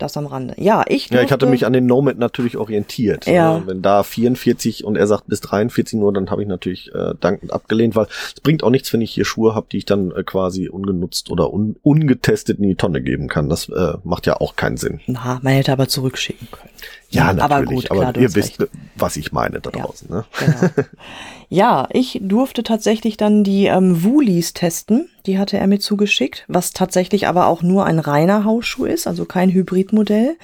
Das 0.00 0.16
am 0.16 0.24
Rande. 0.24 0.54
Ja, 0.56 0.82
ich 0.88 1.08
durfte, 1.08 1.16
Ja, 1.16 1.22
ich 1.22 1.30
hatte 1.30 1.44
mich 1.44 1.66
an 1.66 1.74
den 1.74 1.84
Nomad 1.84 2.16
natürlich 2.16 2.56
orientiert. 2.56 3.26
Ja. 3.26 3.58
Ne? 3.58 3.66
Wenn 3.66 3.82
da 3.82 4.02
44 4.02 4.82
und 4.84 4.96
er 4.96 5.06
sagt 5.06 5.26
bis 5.26 5.42
43 5.42 5.98
nur, 5.98 6.10
dann 6.14 6.30
habe 6.30 6.40
ich 6.40 6.48
natürlich 6.48 6.90
äh, 6.94 7.12
dankend 7.20 7.52
abgelehnt, 7.52 7.94
weil 7.96 8.06
es 8.34 8.40
bringt 8.40 8.64
auch 8.64 8.70
nichts, 8.70 8.90
wenn 8.94 9.02
ich 9.02 9.12
hier 9.12 9.26
Schuhe 9.26 9.54
habe, 9.54 9.66
die 9.70 9.76
ich 9.76 9.84
dann 9.84 10.10
äh, 10.12 10.22
quasi 10.22 10.70
ungenutzt 10.70 11.30
oder 11.30 11.52
un 11.52 11.76
ungetestet 11.82 12.58
in 12.58 12.64
die 12.66 12.76
Tonne 12.76 13.02
geben 13.02 13.28
kann. 13.28 13.50
Das 13.50 13.68
äh, 13.68 13.98
macht 14.02 14.24
ja 14.24 14.40
auch 14.40 14.56
keinen 14.56 14.78
Sinn. 14.78 15.00
Na, 15.06 15.38
man 15.42 15.52
hätte 15.52 15.70
aber 15.70 15.86
zurückschicken 15.86 16.48
können. 16.50 16.70
Ja, 17.10 17.32
natürlich. 17.32 17.42
Aber, 17.42 17.64
gut, 17.64 17.84
klar, 17.86 18.08
aber 18.08 18.20
ihr 18.20 18.34
wisst, 18.34 18.60
recht. 18.60 18.70
was 18.96 19.16
ich 19.16 19.32
meine 19.32 19.60
da 19.60 19.70
draußen. 19.70 20.08
Ja, 20.10 20.16
ne? 20.16 20.24
genau. 20.38 20.88
ja, 21.48 21.88
ich 21.92 22.20
durfte 22.22 22.62
tatsächlich 22.62 23.16
dann 23.16 23.42
die 23.42 23.66
ähm, 23.66 24.04
Woolies 24.04 24.54
testen. 24.54 25.08
Die 25.26 25.38
hatte 25.38 25.58
er 25.58 25.66
mir 25.66 25.80
zugeschickt, 25.80 26.44
was 26.46 26.72
tatsächlich 26.72 27.26
aber 27.26 27.46
auch 27.46 27.62
nur 27.62 27.84
ein 27.84 27.98
reiner 27.98 28.44
Hausschuh 28.44 28.84
ist, 28.84 29.08
also 29.08 29.24
kein 29.24 29.50
Hybridmodell, 29.50 30.36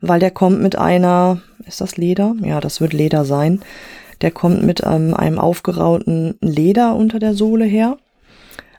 weil 0.00 0.20
der 0.20 0.30
kommt 0.30 0.60
mit 0.60 0.76
einer, 0.76 1.42
ist 1.66 1.80
das 1.80 1.96
Leder? 1.96 2.36
Ja, 2.42 2.60
das 2.60 2.80
wird 2.80 2.92
Leder 2.92 3.24
sein. 3.24 3.60
Der 4.20 4.30
kommt 4.30 4.62
mit 4.62 4.82
ähm, 4.84 5.14
einem 5.14 5.40
aufgerauten 5.40 6.36
Leder 6.40 6.94
unter 6.94 7.18
der 7.18 7.34
Sohle 7.34 7.64
her. 7.64 7.98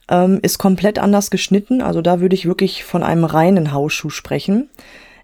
Ähm, 0.07 0.39
ist 0.41 0.57
komplett 0.59 0.99
anders 0.99 1.31
geschnitten, 1.31 1.81
also 1.81 2.01
da 2.01 2.21
würde 2.21 2.35
ich 2.35 2.45
wirklich 2.45 2.83
von 2.83 3.01
einem 3.01 3.25
reinen 3.25 3.73
Hausschuh 3.73 4.11
sprechen. 4.11 4.69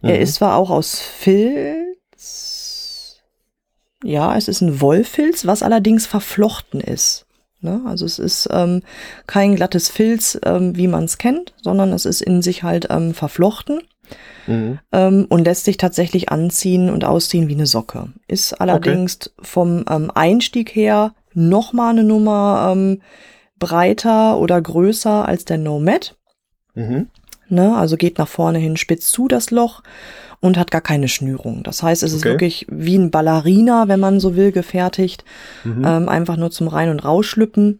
Mhm. 0.01 0.09
Er 0.09 0.19
ist 0.19 0.35
zwar 0.35 0.57
auch 0.57 0.71
aus 0.71 0.99
Filz, 0.99 1.90
ja, 4.03 4.35
es 4.35 4.47
ist 4.47 4.61
ein 4.61 4.81
Wollfilz, 4.81 5.45
was 5.45 5.63
allerdings 5.63 6.05
verflochten 6.05 6.81
ist. 6.81 7.25
Ne? 7.61 7.81
Also 7.85 8.05
es 8.05 8.17
ist 8.17 8.49
ähm, 8.51 8.81
kein 9.27 9.55
glattes 9.55 9.89
Filz, 9.89 10.39
ähm, 10.43 10.75
wie 10.75 10.87
man 10.87 11.05
es 11.05 11.17
kennt, 11.17 11.53
sondern 11.61 11.93
es 11.93 12.05
ist 12.05 12.21
in 12.21 12.41
sich 12.41 12.63
halt 12.63 12.87
ähm, 12.89 13.13
verflochten 13.13 13.81
mhm. 14.47 14.79
ähm, 14.91 15.27
und 15.29 15.45
lässt 15.45 15.65
sich 15.65 15.77
tatsächlich 15.77 16.29
anziehen 16.29 16.89
und 16.89 17.05
ausziehen 17.05 17.47
wie 17.47 17.53
eine 17.53 17.67
Socke. 17.67 18.09
Ist 18.27 18.53
allerdings 18.53 19.19
okay. 19.21 19.47
vom 19.47 19.85
ähm, 19.89 20.11
Einstieg 20.13 20.75
her 20.75 21.13
noch 21.33 21.71
mal 21.71 21.91
eine 21.91 22.03
Nummer 22.03 22.71
ähm, 22.71 23.01
breiter 23.59 24.39
oder 24.39 24.59
größer 24.59 25.27
als 25.27 25.45
der 25.45 25.59
Nomad. 25.59 26.15
Mhm. 26.73 27.09
Ne? 27.47 27.75
Also 27.75 27.95
geht 27.95 28.17
nach 28.17 28.27
vorne 28.27 28.57
hin 28.57 28.75
spitz 28.75 29.11
zu 29.11 29.27
das 29.27 29.51
Loch 29.51 29.83
und 30.41 30.57
hat 30.57 30.71
gar 30.71 30.81
keine 30.81 31.07
Schnürung. 31.07 31.63
Das 31.63 31.81
heißt, 31.81 32.03
es 32.03 32.11
okay. 32.11 32.17
ist 32.17 32.25
wirklich 32.25 32.67
wie 32.69 32.97
ein 32.97 33.11
Ballerina, 33.11 33.87
wenn 33.87 33.99
man 33.99 34.19
so 34.19 34.35
will, 34.35 34.51
gefertigt. 34.51 35.23
Mhm. 35.63 35.85
Ähm, 35.85 36.09
einfach 36.09 36.35
nur 36.35 36.51
zum 36.51 36.67
Rein- 36.67 36.89
und 36.89 37.05
Rausschlüppen. 37.05 37.79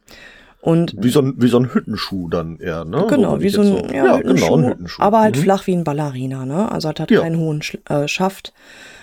Und 0.62 0.94
wie 1.00 1.10
so 1.10 1.22
ein, 1.22 1.34
wie 1.38 1.48
so 1.48 1.58
ein 1.58 1.74
Hüttenschuh 1.74 2.30
dann 2.30 2.60
eher, 2.60 2.86
ne? 2.86 3.08
Genau, 3.10 3.36
so, 3.38 3.42
wie 3.42 3.50
so 3.50 3.62
ein, 3.62 3.68
so, 3.68 3.86
ja, 3.88 4.06
ja 4.06 4.18
Hüttenschuh, 4.20 4.46
genau, 4.46 4.58
ein 4.58 4.70
Hüttenschuh. 4.70 5.02
Aber 5.02 5.20
halt 5.22 5.36
mhm. 5.36 5.42
flach 5.42 5.66
wie 5.66 5.76
ein 5.76 5.84
Ballerina, 5.84 6.46
ne? 6.46 6.72
Also 6.72 6.88
hat 6.88 7.00
halt 7.00 7.10
ja. 7.10 7.22
keinen 7.22 7.38
hohen 7.38 7.64
Sch 7.64 7.80
äh, 7.90 8.08
Schaft. 8.08 8.54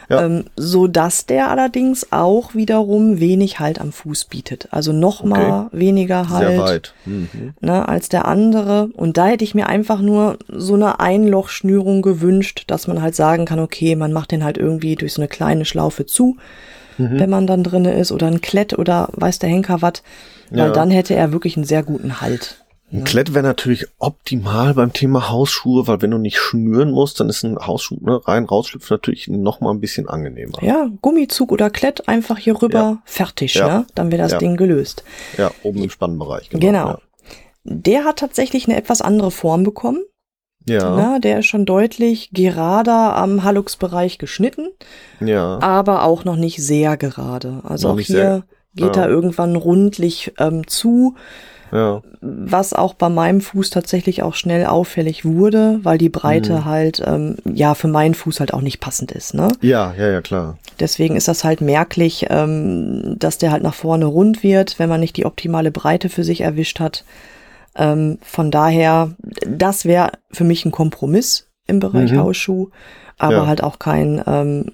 Ja. 0.09 0.25
Ähm, 0.25 0.44
so 0.57 0.87
dass 0.87 1.27
der 1.27 1.51
allerdings 1.51 2.12
auch 2.12 2.55
wiederum 2.55 3.21
wenig 3.21 3.61
Halt 3.61 3.81
am 3.81 3.92
Fuß 3.92 4.25
bietet. 4.27 4.68
Also 4.71 4.92
noch 4.92 5.21
okay. 5.21 5.29
mal 5.29 5.68
weniger 5.73 6.31
Halt 6.31 6.49
Sehr 6.49 6.59
weit. 6.59 6.94
Mhm. 7.05 7.53
Ne, 7.61 7.87
als 7.87 8.09
der 8.09 8.27
andere. 8.27 8.88
Und 8.94 9.18
da 9.18 9.27
hätte 9.27 9.44
ich 9.44 9.55
mir 9.55 9.68
einfach 9.68 10.01
nur 10.01 10.38
so 10.49 10.75
eine 10.75 11.01
Einlochschnürung 11.01 12.01
gewünscht, 12.01 12.64
dass 12.68 12.87
man 12.87 13.03
halt 13.03 13.14
sagen 13.14 13.44
kann, 13.44 13.59
okay, 13.59 13.97
man 13.97 14.12
macht 14.12 14.33
den 14.33 14.44
halt 14.44 14.57
irgendwie 14.57 14.97
durch 14.97 15.12
so 15.12 15.21
eine 15.21 15.29
kleine 15.29 15.66
Schlaufe 15.66 16.07
zu, 16.07 16.38
mhm. 16.97 17.21
wenn 17.21 17.31
man 17.31 17.47
dann 17.47 17.62
drinne 17.62 17.92
ist, 17.92 18.11
oder 18.11 18.29
ein 18.29 18.40
Klett 18.40 18.79
oder 18.79 19.09
weiß 19.12 19.38
der 19.40 19.51
Henker 19.51 19.83
was. 19.83 20.03
Weil 20.51 20.68
ja. 20.68 20.73
dann 20.73 20.90
hätte 20.90 21.14
er 21.14 21.33
wirklich 21.33 21.57
einen 21.57 21.66
sehr 21.66 21.83
guten 21.83 22.23
Halt. 22.23 22.64
Ein 22.90 23.05
Klett 23.05 23.35
wäre 23.35 23.42
natürlich 23.44 23.87
optimal 23.98 24.72
beim 24.72 24.94
Thema 24.94 25.29
Hausschuhe, 25.29 25.87
weil 25.87 26.01
wenn 26.01 26.11
du 26.11 26.16
nicht 26.16 26.38
schnüren 26.38 26.90
musst, 26.90 27.20
dann 27.20 27.29
ist 27.29 27.42
ein 27.42 27.59
Hausschuh 27.59 27.98
ne, 28.01 28.27
rein 28.27 28.44
rausschlüpfen 28.44 28.94
natürlich 28.94 29.29
noch 29.29 29.61
mal 29.61 29.72
ein 29.72 29.81
bisschen 29.81 30.09
angenehmer. 30.09 30.62
Ja, 30.62 30.88
Gummizug 31.03 31.53
oder 31.53 31.68
Klett 31.68 32.09
einfach 32.09 32.38
hier 32.38 32.62
rüber, 32.62 32.79
ja. 32.79 33.03
fertig, 33.05 33.55
ja. 33.55 33.68
ne? 33.68 33.87
Dann 33.94 34.11
wäre 34.11 34.22
das 34.22 34.33
ja. 34.33 34.38
Ding 34.38 34.57
gelöst. 34.57 35.05
Ja, 35.37 35.51
oben 35.62 35.83
im 35.83 35.90
Spannbereich. 35.90 36.48
Genau. 36.48 36.61
genau. 36.61 36.98
Der 37.64 38.05
hat 38.05 38.18
tatsächlich 38.18 38.66
eine 38.66 38.77
etwas 38.77 39.03
andere 39.03 39.31
Form 39.31 39.64
bekommen. 39.64 40.03
Ja. 40.66 40.96
Na, 40.96 41.18
der 41.18 41.40
ist 41.40 41.46
schon 41.46 41.66
deutlich 41.66 42.31
gerader 42.33 43.16
am 43.16 43.44
Halluxbereich 43.44 44.18
geschnitten. 44.18 44.68
Ja. 45.20 45.59
Aber 45.61 46.05
auch 46.05 46.24
noch 46.24 46.37
nicht 46.37 46.62
sehr 46.62 46.96
gerade. 46.96 47.61
Also 47.64 47.88
noch 47.88 47.96
auch 47.96 48.01
hier 48.01 48.44
geht 48.74 48.96
er 48.96 49.09
irgendwann 49.09 49.57
rundlich 49.57 50.33
ähm, 50.38 50.66
zu. 50.66 51.16
Ja. 51.72 52.02
Was 52.20 52.72
auch 52.72 52.94
bei 52.94 53.09
meinem 53.09 53.40
Fuß 53.40 53.70
tatsächlich 53.70 54.22
auch 54.22 54.35
schnell 54.35 54.66
auffällig 54.66 55.24
wurde, 55.24 55.81
weil 55.83 55.98
die 55.98 56.09
Breite 56.09 56.52
mhm. 56.52 56.64
halt 56.64 57.02
ähm, 57.04 57.37
ja 57.44 57.74
für 57.74 57.88
meinen 57.88 58.14
Fuß 58.14 58.40
halt 58.40 58.54
auch 58.54 58.61
nicht 58.61 58.81
passend 58.81 59.12
ist. 59.12 59.35
Ne? 59.35 59.48
Ja, 59.61 59.94
ja, 59.96 60.09
ja, 60.09 60.20
klar. 60.20 60.59
Deswegen 60.81 61.16
ist 61.16 61.28
das 61.28 61.44
halt 61.44 61.61
merklich, 61.61 62.26
ähm, 62.31 63.16
dass 63.18 63.38
der 63.38 63.50
halt 63.50 63.62
nach 63.62 63.74
vorne 63.74 64.07
rund 64.07 64.42
wird, 64.42 64.78
wenn 64.78 64.88
man 64.88 65.00
nicht 65.00 65.16
die 65.16 65.26
optimale 65.26 65.70
Breite 65.70 66.09
für 66.09 66.24
sich 66.24 66.40
erwischt 66.40 66.81
hat. 66.81 67.04
Ähm, 67.76 68.18
von 68.22 68.50
daher, 68.50 69.12
das 69.46 69.85
wäre 69.85 70.12
für 70.31 70.44
mich 70.44 70.64
ein 70.64 70.72
Kompromiss 70.72 71.48
im 71.66 71.81
Bereich 71.81 72.12
mhm. 72.12 72.18
Hausschuh, 72.18 72.70
aber 73.18 73.35
ja. 73.35 73.46
halt 73.46 73.62
auch 73.62 73.78
kein 73.78 74.22
ähm, 74.26 74.72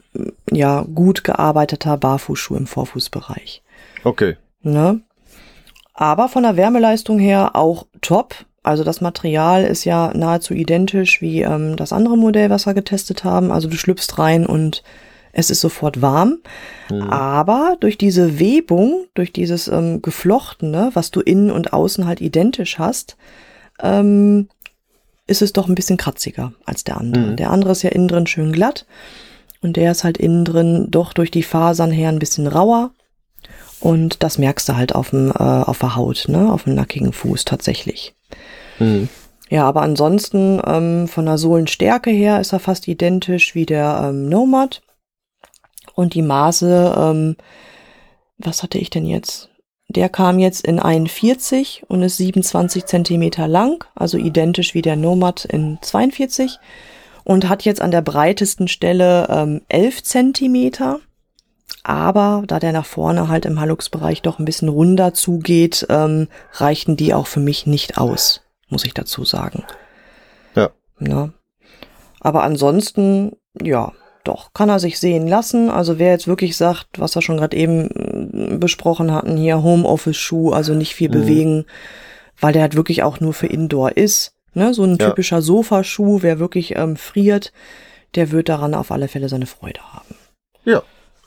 ja 0.51 0.83
gut 0.83 1.25
gearbeiteter 1.25 1.97
Barfußschuh 1.97 2.57
im 2.57 2.67
Vorfußbereich. 2.67 3.63
Okay. 4.05 4.37
Ne? 4.63 5.01
Aber 5.95 6.29
von 6.29 6.43
der 6.43 6.57
Wärmeleistung 6.57 7.19
her 7.19 7.55
auch 7.55 7.87
top. 8.01 8.35
Also 8.63 8.83
das 8.83 9.01
Material 9.01 9.65
ist 9.65 9.85
ja 9.85 10.13
nahezu 10.15 10.55
identisch 10.55 11.21
wie 11.21 11.43
ähm, 11.43 11.77
das 11.77 11.93
andere 11.93 12.17
Modell, 12.17 12.51
was 12.51 12.67
wir 12.67 12.75
getestet 12.75 13.25
haben. 13.25 13.53
Also 13.53 13.69
du 13.69 13.77
schlüpfst 13.77 14.19
rein 14.19 14.47
und 14.47 14.83
es 15.33 15.51
ist 15.51 15.61
sofort 15.61 16.01
warm. 16.01 16.39
Mhm. 16.91 17.03
Aber 17.03 17.77
durch 17.81 17.99
diese 17.99 18.39
Webung, 18.39 19.07
durch 19.15 19.33
dieses 19.33 19.69
ähm, 19.69 20.01
Geflochtene, 20.01 20.91
was 20.95 21.11
du 21.11 21.21
innen 21.21 21.51
und 21.51 21.73
außen 21.73 22.07
halt 22.07 22.21
identisch 22.21 22.79
hast, 22.79 23.17
ähm, 23.81 24.49
ist 25.27 25.43
es 25.43 25.53
doch 25.53 25.69
ein 25.69 25.75
bisschen 25.75 25.97
kratziger 25.97 26.53
als 26.65 26.85
der 26.85 26.99
andere. 26.99 27.33
Mhm. 27.33 27.37
Der 27.37 27.51
andere 27.51 27.73
ist 27.73 27.83
ja 27.83 27.91
innen 27.91 28.09
drin 28.09 28.27
schön 28.27 28.53
glatt 28.53 28.87
und 29.61 29.77
der 29.77 29.91
ist 29.91 30.05
halt 30.05 30.19
innen 30.19 30.45
drin 30.45 30.87
doch 30.91 31.13
durch 31.13 31.31
die 31.31 31.43
Fasern 31.43 31.91
her 31.91 32.09
ein 32.11 32.19
bisschen 32.19 32.47
rauer. 32.47 32.93
Und 33.85 34.23
das 34.23 34.39
merkst 34.39 34.67
du 34.67 34.77
halt 34.77 34.95
auf, 34.95 35.11
dem, 35.11 35.31
äh, 35.31 35.35
auf 35.35 35.79
der 35.79 35.95
Haut, 35.95 36.25
ne? 36.29 36.51
auf 36.51 36.65
dem 36.65 36.75
nackigen 36.75 37.13
Fuß 37.13 37.45
tatsächlich. 37.45 38.15
Mhm. 38.79 39.11
Ja, 39.51 39.65
aber 39.69 39.83
ansonsten 39.83 40.59
ähm, 40.67 41.07
von 41.07 41.27
der 41.27 41.37
Sohlenstärke 41.37 42.09
her 42.09 42.41
ist 42.41 42.55
er 42.55 42.61
fast 42.61 42.89
identisch 42.89 43.55
wie 43.55 43.67
der 43.67 44.07
ähm, 44.09 44.31
Nomad. 44.31 44.81
Und 45.95 46.15
die 46.15 46.23
Maße, 46.23 46.95
ähm, 46.97 47.37
was 48.39 48.63
hatte 48.63 48.79
ich 48.79 48.89
denn 48.89 49.05
jetzt? 49.05 49.51
Der 49.91 50.09
kam 50.09 50.39
jetzt 50.39 50.67
in 50.67 50.79
41 50.79 51.83
und 51.87 52.03
ist 52.03 52.17
27 52.17 52.87
Zentimeter 52.87 53.47
lang, 53.47 53.85
also 53.95 54.17
identisch 54.17 54.73
wie 54.73 54.83
der 54.83 54.97
Nomad 54.97 55.45
in 55.45 55.77
42 55.83 56.59
und 57.23 57.51
hat 57.51 57.67
jetzt 57.67 57.83
an 57.83 57.91
der 57.91 58.01
breitesten 58.01 58.67
Stelle 58.67 59.27
ähm, 59.29 59.61
11 59.69 60.03
Zentimeter 60.05 61.01
aber 61.85 62.43
da 62.47 62.59
der 62.59 62.73
nach 62.73 62.87
vorne 62.87 63.29
halt 63.29 63.45
im 63.45 63.61
Hallux-Bereich 63.61 64.23
doch 64.23 64.39
ein 64.39 64.45
bisschen 64.45 64.69
runder 64.69 65.15
zugeht, 65.15 65.87
ähm, 65.91 66.29
reichten 66.55 66.97
die 66.97 67.15
auch 67.15 67.27
für 67.27 67.41
mich 67.41 67.67
nicht 67.67 67.99
aus, 67.99 68.43
muss 68.69 68.85
ich 68.85 68.95
dazu 68.95 69.25
sagen. 69.25 69.65
Ja. 70.57 70.71
Na? 70.99 71.33
Aber 72.21 72.43
ansonsten, 72.43 73.37
ja, 73.63 73.93
doch, 74.25 74.55
kann 74.55 74.71
er 74.71 74.81
sich 74.81 74.99
sehen 74.99 75.29
lassen. 75.29 75.69
Also 75.69 75.99
wer 75.99 76.11
jetzt 76.11 76.27
wirklich 76.27 76.57
sagt, 76.57 76.87
was 76.97 77.15
wir 77.15 77.21
schon 77.21 77.37
gerade 77.37 77.57
eben 77.57 77.91
mm, 77.93 78.59
besprochen 78.61 79.13
hatten, 79.13 79.37
hier 79.37 79.63
Homeoffice-Schuh, 79.63 80.53
also 80.53 80.73
nicht 80.73 80.95
viel 80.95 81.11
mhm. 81.11 81.13
bewegen, 81.13 81.65
weil 82.41 82.55
der 82.55 82.63
halt 82.63 82.77
wirklich 82.77 83.03
auch 83.03 83.21
nur 83.21 83.35
für 83.35 83.47
Indoor 83.47 83.97
ist. 83.99 84.33
Ne? 84.55 84.73
So 84.73 84.85
ein 84.85 84.97
Ja. 84.97 85.11
typischer 85.11 85.43
Sofaschuh, 85.43 86.23
wer 86.23 86.39
wirklich 86.39 86.77
ähm, 86.77 86.97
friert, 86.97 87.53
der 88.15 88.31
wird 88.31 88.49
daran 88.49 88.73
auf 88.73 88.91
alle 88.91 89.09
Fälle 89.09 89.29
seine 89.29 89.47
Freude 89.47 89.81
haben. 89.93 90.15
Ja. 90.65 90.83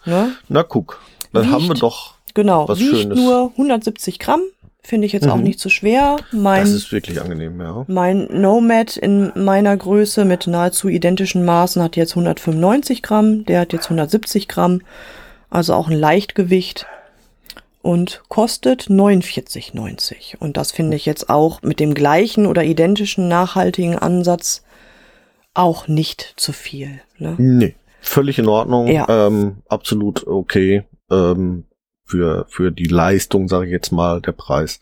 Ne? 0.08 0.32
Na 0.50 0.64
guck, 0.64 1.00
dann 1.34 1.44
Wiegt- 1.44 1.54
haben 1.54 1.68
wir 1.68 1.76
doch, 1.76 2.16
Genau, 2.34 2.68
Was 2.68 2.80
wiegt 2.80 2.96
Schönes. 2.98 3.18
nur 3.20 3.52
170 3.58 4.20
Gramm, 4.20 4.42
finde 4.84 5.06
ich 5.08 5.14
jetzt 5.14 5.28
auch 5.28 5.36
Mhm. 5.38 5.44
nicht 5.44 5.60
so 5.60 5.70
schwer. 5.70 6.18
Mein 6.32 6.62
das 6.62 6.72
ist 6.72 6.92
wirklich 6.92 7.20
angenehm, 7.20 7.60
ja. 7.60 7.84
Mein 7.88 8.28
Nomad 8.32 8.96
in 8.96 9.32
meiner 9.36 9.76
Größe 9.76 10.24
mit 10.24 10.48
nahezu 10.48 10.88
identischen 10.88 11.44
Maßen 11.46 11.82
hat 11.82 11.96
jetzt 11.96 12.16
195 12.16 13.02
Gramm, 13.04 13.44
der 13.46 13.62
hat 13.62 13.74
jetzt 13.74 13.90
170 13.90 14.48
Gramm, 14.48 14.82
also 15.50 15.74
auch 15.74 15.88
ein 15.90 15.98
Leichtgewicht 15.98 16.86
und 17.82 18.22
kostet 18.30 18.90
49,90. 18.90 20.36
Und 20.40 20.58
das 20.58 20.72
finde 20.72 20.96
ich 20.98 21.06
jetzt 21.06 21.30
auch 21.30 21.62
mit 21.62 21.80
dem 21.80 21.94
gleichen 21.94 22.46
oder 22.46 22.64
identischen 22.64 23.28
nachhaltigen 23.28 23.98
Ansatz 23.98 24.64
auch 25.54 25.88
nicht 25.88 26.34
zu 26.38 26.54
viel. 26.54 27.02
Ne? 27.18 27.36
Nee, 27.38 27.76
völlig 28.08 28.40
in 28.40 28.48
Ordnung, 28.48 28.88
Ja. 28.88 29.06
ähm, 29.28 29.58
absolut 29.70 30.26
okay. 30.28 30.84
Ähm, 31.12 31.66
für, 32.10 32.46
für 32.48 32.72
die 32.72 32.86
Leistung, 32.86 33.50
sage 33.50 33.66
ich 33.66 33.72
jetzt 33.74 33.92
mal, 33.92 34.22
der 34.22 34.32
Preis. 34.32 34.80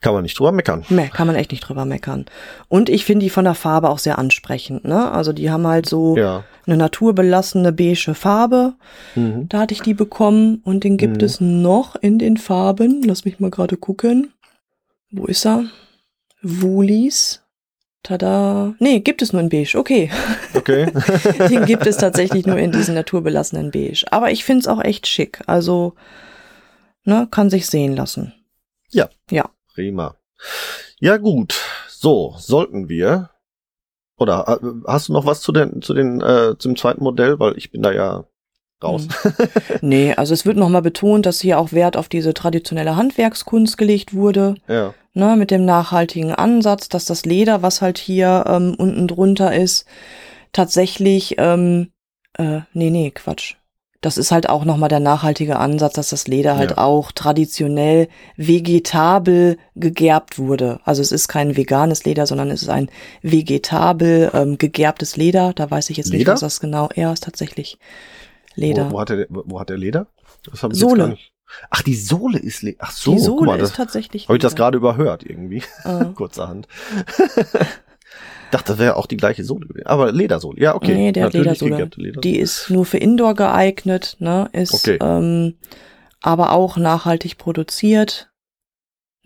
Kann 0.00 0.14
man 0.14 0.22
nicht 0.22 0.38
drüber 0.38 0.52
meckern. 0.52 0.84
Mehr 0.88 1.08
kann 1.08 1.26
man 1.26 1.34
echt 1.34 1.50
nicht 1.50 1.62
drüber 1.68 1.84
meckern. 1.84 2.26
Und 2.68 2.88
ich 2.88 3.04
finde 3.04 3.24
die 3.24 3.30
von 3.30 3.44
der 3.44 3.54
Farbe 3.56 3.88
auch 3.88 3.98
sehr 3.98 4.18
ansprechend. 4.20 4.84
Ne? 4.84 5.10
Also 5.10 5.32
die 5.32 5.50
haben 5.50 5.66
halt 5.66 5.88
so 5.88 6.16
Ja. 6.16 6.44
eine 6.64 6.76
naturbelassene 6.76 7.72
beige 7.72 8.14
Farbe. 8.14 8.74
Mhm. 9.16 9.48
Da 9.48 9.58
hatte 9.60 9.74
ich 9.74 9.82
die 9.82 9.94
bekommen 9.94 10.60
und 10.64 10.84
den 10.84 10.96
gibt 10.96 11.16
Mhm. 11.22 11.24
es 11.24 11.40
noch 11.40 11.96
in 11.96 12.20
den 12.20 12.36
Farben. 12.36 13.02
Lass 13.04 13.24
mich 13.24 13.40
mal 13.40 13.50
gerade 13.50 13.76
gucken. 13.76 14.32
Wo 15.10 15.24
ist 15.26 15.44
er? 15.46 15.64
Woolies. 16.40 17.40
Tada. 18.04 18.74
Nee, 18.80 19.00
gibt 19.00 19.22
es 19.22 19.32
nur 19.32 19.40
in 19.42 19.48
beige. 19.48 19.76
Okay. 19.76 20.10
Okay. 20.54 20.86
Den 21.50 21.66
gibt 21.66 21.84
es 21.86 21.96
tatsächlich 21.96 22.46
nur 22.46 22.56
in 22.56 22.70
diesen 22.70 22.94
naturbelassenen 22.94 23.72
beige. 23.72 24.04
Aber 24.12 24.30
ich 24.30 24.44
finde 24.44 24.60
es 24.60 24.68
auch 24.68 24.80
echt 24.80 25.06
schick. 25.08 25.40
Also, 25.46 25.94
ne, 27.04 27.26
kann 27.30 27.50
sich 27.50 27.66
sehen 27.66 27.96
lassen. 27.96 28.32
Prima. 29.74 30.16
Ja, 31.00 31.16
gut. 31.16 31.60
So, 31.88 32.36
sollten 32.38 32.88
wir. 32.88 33.30
Oder 34.16 34.60
äh, 34.62 34.66
hast 34.86 35.08
du 35.08 35.12
noch 35.12 35.26
was 35.26 35.40
zu 35.40 35.50
den, 35.50 35.82
zu 35.82 35.92
den, 35.92 36.20
äh, 36.20 36.54
zum 36.56 36.76
zweiten 36.76 37.02
Modell? 37.02 37.40
Weil 37.40 37.58
ich 37.58 37.72
bin 37.72 37.82
da 37.82 37.92
ja 37.92 38.24
raus. 38.82 39.08
Nee, 39.80 40.14
also 40.14 40.34
es 40.34 40.44
wird 40.46 40.56
nochmal 40.56 40.82
betont, 40.82 41.26
dass 41.26 41.40
hier 41.40 41.58
auch 41.58 41.72
Wert 41.72 41.96
auf 41.96 42.08
diese 42.08 42.34
traditionelle 42.34 42.96
Handwerkskunst 42.96 43.78
gelegt 43.78 44.14
wurde. 44.14 44.54
ja. 44.68 44.94
ne, 45.14 45.36
mit 45.36 45.50
dem 45.50 45.64
nachhaltigen 45.64 46.32
Ansatz, 46.34 46.88
dass 46.88 47.04
das 47.04 47.24
Leder, 47.24 47.62
was 47.62 47.80
halt 47.82 47.98
hier 47.98 48.44
ähm, 48.48 48.74
unten 48.76 49.06
drunter 49.08 49.54
ist, 49.54 49.86
tatsächlich, 50.52 51.36
ähm, 51.38 51.90
äh, 52.38 52.60
nee, 52.72 52.90
nee, 52.90 53.10
Quatsch. 53.10 53.54
Das 54.00 54.18
ist 54.18 54.32
halt 54.32 54.50
auch 54.50 54.66
nochmal 54.66 54.90
der 54.90 55.00
nachhaltige 55.00 55.56
Ansatz, 55.58 55.94
dass 55.94 56.10
das 56.10 56.28
Leder 56.28 56.56
halt 56.58 56.72
Ja. 56.72 56.78
auch 56.78 57.10
traditionell 57.10 58.08
vegetabel 58.36 59.56
gegerbt 59.76 60.38
wurde. 60.38 60.78
Also 60.84 61.00
es 61.00 61.10
ist 61.12 61.28
kein 61.28 61.56
veganes 61.56 62.04
Leder, 62.04 62.26
sondern 62.26 62.50
es 62.50 62.62
ist 62.62 62.68
ein 62.68 62.90
vegetabel 63.22 64.30
ähm, 64.34 64.58
gegerbtes 64.58 65.16
Leder. 65.16 65.52
Da 65.54 65.70
weiß 65.70 65.88
ich 65.90 65.96
jetzt 65.96 66.10
nicht, 66.10 66.18
Leder? 66.18 66.32
was 66.34 66.40
das 66.40 66.60
genau. 66.60 66.88
Ja, 66.96 67.12
ist 67.12 67.24
tatsächlich 67.24 67.78
Leder. 68.54 68.90
Wo, 68.90 68.94
wo, 68.96 69.00
hat 69.00 69.10
er, 69.10 69.26
wo 69.28 69.60
hat 69.60 69.70
er 69.70 69.76
Leder? 69.78 70.06
Das 70.50 70.62
hab 70.62 70.72
ich 70.72 70.78
Sohle. 70.78 70.92
Jetzt 70.92 70.98
gar 70.98 71.08
nicht. 71.08 71.32
Ach, 71.70 71.82
die 71.82 71.94
Sohle 71.94 72.38
ist 72.38 72.62
Leder. 72.62 72.78
Ach 72.80 72.90
so, 72.90 73.12
Die 73.14 73.20
Sohle 73.20 73.46
mal, 73.46 73.58
das 73.58 73.70
ist 73.70 73.76
tatsächlich. 73.76 74.28
habe 74.28 74.36
ich 74.36 74.42
das 74.42 74.54
gerade 74.56 74.76
überhört 74.78 75.22
irgendwie. 75.24 75.62
Äh. 75.84 76.06
Kurzerhand. 76.14 76.66
Dachte, 78.50 78.72
das 78.72 78.78
wäre 78.78 78.96
auch 78.96 79.06
die 79.06 79.16
gleiche 79.16 79.44
Sohle 79.44 79.66
gewesen. 79.66 79.86
Aber 79.86 80.12
Ledersohle. 80.12 80.60
Ja, 80.60 80.74
okay. 80.74 80.94
Nee, 80.94 81.12
der 81.12 81.24
Natürlich 81.24 81.60
Ledersohle. 81.60 81.90
Ledersohle. 81.96 82.20
Die 82.20 82.38
ist 82.38 82.70
nur 82.70 82.84
für 82.84 82.98
Indoor 82.98 83.34
geeignet, 83.34 84.16
ne? 84.20 84.48
Ist 84.52 84.74
Okay. 84.74 84.98
ähm, 85.02 85.54
aber 86.22 86.52
auch 86.52 86.76
nachhaltig 86.76 87.36
produziert. 87.36 88.30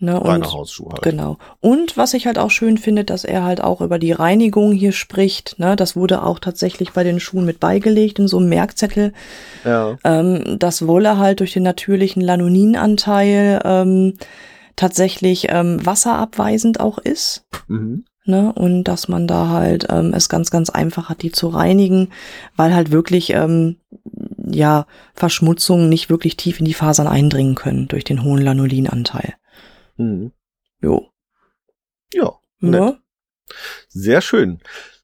Ne? 0.01 0.13
Reine 0.15 0.45
Und 0.45 0.53
Hausschuhe 0.53 0.91
halt. 0.93 1.01
genau. 1.01 1.37
Und 1.59 1.97
was 1.97 2.13
ich 2.13 2.25
halt 2.25 2.39
auch 2.39 2.51
schön 2.51 2.77
finde, 2.77 3.03
dass 3.03 3.25
er 3.25 3.43
halt 3.43 3.61
auch 3.61 3.81
über 3.81 3.99
die 3.99 4.13
Reinigung 4.13 4.71
hier 4.71 4.93
spricht. 4.93 5.59
Ne? 5.59 5.75
Das 5.75 5.95
wurde 5.97 6.23
auch 6.23 6.39
tatsächlich 6.39 6.93
bei 6.93 7.03
den 7.03 7.19
Schuhen 7.19 7.45
mit 7.45 7.59
beigelegt 7.59 8.17
in 8.17 8.29
so 8.29 8.37
einem 8.37 8.47
Merkzettel, 8.47 9.11
Ja. 9.65 9.97
ähm, 10.05 10.57
dass 10.57 10.87
Wolle 10.87 11.17
halt 11.17 11.41
durch 11.41 11.51
den 11.51 11.63
natürlichen 11.63 12.21
Lanoninanteil 12.21 13.61
ähm, 13.65 14.13
tatsächlich 14.75 15.47
ähm, 15.49 15.85
wasserabweisend 15.85 16.79
auch 16.79 16.97
ist 16.99 17.43
Mhm. 17.67 18.05
ne? 18.23 18.53
Und 18.53 18.85
dass 18.85 19.09
man 19.09 19.27
da 19.27 19.49
halt 19.49 19.87
ähm, 19.89 20.13
es 20.13 20.29
ganz, 20.29 20.49
ganz 20.49 20.69
einfach 20.69 21.09
hat, 21.09 21.21
die 21.23 21.31
zu 21.33 21.49
reinigen, 21.49 22.09
weil 22.55 22.73
halt 22.73 22.91
wirklich 22.91 23.31
ähm, 23.33 23.75
ja 24.49 24.85
Verschmutzungen 25.13 25.89
nicht 25.89 26.09
wirklich 26.09 26.37
tief 26.37 26.59
in 26.59 26.65
die 26.65 26.73
Fasern 26.73 27.07
eindringen 27.07 27.55
können 27.55 27.89
durch 27.89 28.05
den 28.05 28.23
hohen 28.23 28.41
Lanolinanteil. 28.41 29.33
Mhm. 29.99 30.31
Jo. 30.81 31.11
Ja. 32.13 32.39
Nett. 32.59 32.81
Ne? 32.81 32.99
Sehr 33.89 34.21
schön. 34.21 34.59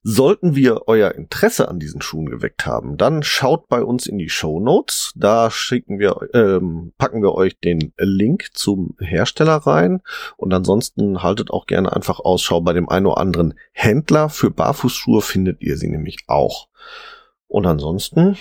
Sollten 0.08 0.56
wir 0.56 0.88
euer 0.88 1.14
Interesse 1.16 1.68
an 1.68 1.80
diesen 1.80 2.00
Schuhen 2.00 2.28
geweckt 2.28 2.68
haben, 2.68 2.96
dann 2.96 3.24
schaut 3.24 3.68
bei 3.68 3.84
uns 3.84 4.06
in 4.06 4.20
die 4.20 4.30
Show 4.30 4.60
Notes. 4.60 5.12
Da 5.16 5.50
schicken 5.50 5.98
wir, 5.98 6.30
ähm, 6.36 6.94
packen 7.00 7.24
wir 7.24 7.34
euch 7.34 7.60
den 7.60 7.92
Link 7.98 8.50
zum 8.54 8.96
Hersteller 9.00 9.56
rein. 9.56 10.02
Und 10.38 10.54
ansonsten 10.54 11.24
haltet 11.24 11.50
auch 11.50 11.66
gerne 11.66 11.92
einfach 11.92 12.20
Ausschau 12.20 12.62
bei 12.62 12.74
dem 12.74 12.88
einen 12.88 13.08
oder 13.08 13.18
anderen 13.18 13.56
Händler. 13.72 14.30
Für 14.30 14.52
Barfußschuhe 14.52 15.24
findet 15.24 15.62
ihr 15.62 15.76
sie 15.76 15.90
nämlich 15.90 16.20
auch. 16.28 16.70
Und 17.48 17.66
ansonsten 17.66 18.38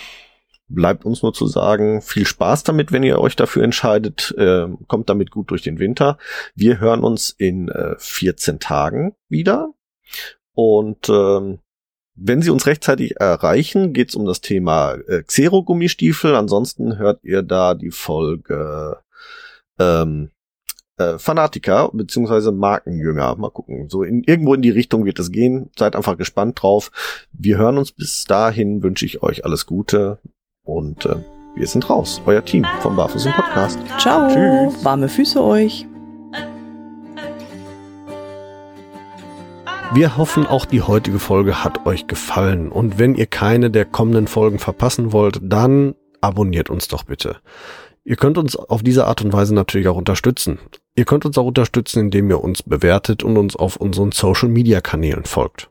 bleibt 0.74 1.04
uns 1.04 1.22
nur 1.22 1.32
zu 1.32 1.46
sagen, 1.46 2.02
viel 2.02 2.26
Spaß 2.26 2.64
damit, 2.64 2.92
wenn 2.92 3.02
ihr 3.02 3.18
euch 3.18 3.36
dafür 3.36 3.62
entscheidet. 3.62 4.34
Ähm, 4.38 4.78
kommt 4.86 5.08
damit 5.08 5.30
gut 5.30 5.50
durch 5.50 5.62
den 5.62 5.78
Winter. 5.78 6.18
Wir 6.54 6.80
hören 6.80 7.02
uns 7.04 7.30
in 7.30 7.68
äh, 7.68 7.94
14 7.98 8.60
Tagen 8.60 9.14
wieder. 9.28 9.72
Und 10.52 11.08
ähm, 11.08 11.58
wenn 12.16 12.42
Sie 12.42 12.50
uns 12.50 12.66
rechtzeitig 12.66 13.16
erreichen, 13.20 13.92
geht 13.92 14.10
es 14.10 14.14
um 14.14 14.24
das 14.24 14.40
Thema 14.40 14.94
äh, 15.08 15.22
Xero-Gummistiefel. 15.22 16.34
Ansonsten 16.34 16.98
hört 16.98 17.24
ihr 17.24 17.42
da 17.42 17.74
die 17.74 17.90
Folge 17.90 18.98
ähm, 19.80 20.30
äh, 20.96 21.18
Fanatiker 21.18 21.90
beziehungsweise 21.92 22.52
Markenjünger. 22.52 23.34
Mal 23.36 23.50
gucken. 23.50 23.88
So 23.88 24.04
in, 24.04 24.22
irgendwo 24.22 24.54
in 24.54 24.62
die 24.62 24.70
Richtung 24.70 25.04
wird 25.04 25.18
es 25.18 25.32
gehen. 25.32 25.70
Seid 25.76 25.96
einfach 25.96 26.16
gespannt 26.16 26.62
drauf. 26.62 26.92
Wir 27.32 27.58
hören 27.58 27.78
uns 27.78 27.90
bis 27.90 28.24
dahin. 28.24 28.82
Wünsche 28.82 29.06
ich 29.06 29.22
euch 29.22 29.44
alles 29.44 29.66
Gute 29.66 30.18
und 30.64 31.06
äh, 31.06 31.16
wir 31.54 31.66
sind 31.66 31.88
raus. 31.88 32.20
Euer 32.26 32.44
Team 32.44 32.66
vom 32.80 32.96
Barfuß 32.96 33.26
im 33.26 33.32
Podcast. 33.32 33.78
Ciao. 33.98 34.28
Tschüss. 34.28 34.84
Warme 34.84 35.08
Füße 35.08 35.42
euch. 35.42 35.86
Wir 39.92 40.16
hoffen, 40.16 40.46
auch 40.46 40.64
die 40.64 40.82
heutige 40.82 41.20
Folge 41.20 41.62
hat 41.62 41.86
euch 41.86 42.08
gefallen. 42.08 42.72
Und 42.72 42.98
wenn 42.98 43.14
ihr 43.14 43.26
keine 43.26 43.70
der 43.70 43.84
kommenden 43.84 44.26
Folgen 44.26 44.58
verpassen 44.58 45.12
wollt, 45.12 45.38
dann 45.40 45.94
abonniert 46.20 46.68
uns 46.68 46.88
doch 46.88 47.04
bitte. 47.04 47.36
Ihr 48.02 48.16
könnt 48.16 48.36
uns 48.36 48.56
auf 48.56 48.82
diese 48.82 49.06
Art 49.06 49.22
und 49.22 49.32
Weise 49.32 49.54
natürlich 49.54 49.86
auch 49.86 49.96
unterstützen. 49.96 50.58
Ihr 50.96 51.04
könnt 51.04 51.24
uns 51.24 51.38
auch 51.38 51.46
unterstützen, 51.46 52.00
indem 52.00 52.28
ihr 52.30 52.42
uns 52.42 52.62
bewertet 52.62 53.22
und 53.22 53.36
uns 53.36 53.54
auf 53.54 53.76
unseren 53.76 54.10
Social-Media-Kanälen 54.10 55.24
folgt. 55.24 55.70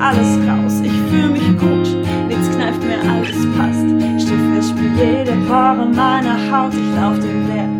Alles 0.00 0.38
raus. 0.48 0.80
Ich 0.82 0.98
fühl 1.10 1.30
mich 1.30 1.48
gut, 1.58 1.88
nichts 2.28 2.50
kneift 2.54 2.82
mir, 2.82 3.00
alles 3.10 3.40
passt. 3.56 3.86
Steh 4.22 4.38
fest, 4.54 4.70
spür 4.70 4.90
jede 4.96 5.32
Pore 5.48 5.86
meiner 5.94 6.36
Haut, 6.50 6.72
ich 6.74 6.96
lauf 6.96 7.18
den 7.18 7.46
Berg 7.46 7.76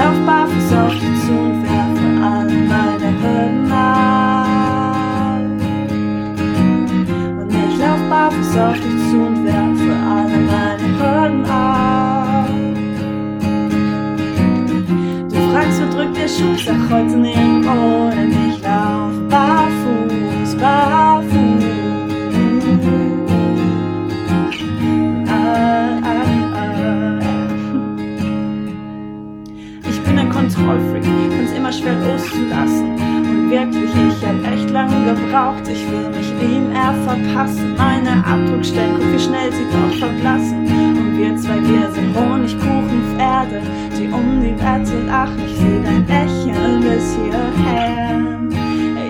lauf 0.00 0.18
barfuß 0.26 0.72
auf 0.82 0.92
dich 0.92 1.16
zu 1.24 1.32
und 1.32 1.62
werfe 1.62 2.08
alle 2.24 2.58
meine 2.72 3.08
Hürden 3.20 3.72
ab. 3.72 4.46
Und 7.40 7.50
ich 7.52 7.78
lauf 7.78 8.02
barfuß 8.08 8.56
auf 8.56 8.76
dich 8.84 9.00
zu 9.10 9.16
und 9.26 9.44
werfe 9.44 9.92
alle 10.14 10.38
meine 10.50 10.88
Hürden 10.98 11.44
ab. 11.44 12.48
Du 15.28 15.38
fragst, 15.52 15.82
wo 15.82 15.86
drückt 15.94 16.16
der 16.16 16.28
Schuh, 16.28 16.56
sag 16.64 16.80
heute 16.90 17.16
ich 17.16 17.36
lauf 17.36 17.62
barfuß, 17.64 17.64
barfuß. 17.64 18.39
Kontrollfreak, 30.40 31.04
find's 31.04 31.52
immer 31.52 31.72
schwer 31.72 31.94
loszulassen. 31.94 32.92
Und 32.92 33.50
wirklich, 33.50 33.90
ich 33.90 34.26
hab 34.26 34.52
echt 34.52 34.70
lange 34.70 35.14
gebraucht, 35.14 35.68
ich 35.68 35.84
will 35.90 36.08
mich 36.10 36.30
ihm 36.42 36.72
eher 36.72 36.94
verpassen. 37.04 37.74
Meine 37.76 38.24
Abdruckstellen, 38.24 38.96
wie 39.12 39.18
schnell 39.18 39.52
sie 39.52 39.66
doch 39.70 39.94
verblassen. 39.98 40.66
Und 40.66 41.18
wir 41.18 41.36
zwei, 41.36 41.60
wir 41.60 41.90
sind 41.92 42.16
Honigkuchenpferde, 42.16 43.62
die 43.98 44.08
um 44.08 44.40
die 44.42 44.56
Wette 44.56 45.06
lachen. 45.06 45.40
Ich 45.44 45.56
seh 45.56 45.82
dein 45.82 46.06
Lächeln 46.06 46.80
bis 46.80 47.16
hierher. 47.16 48.20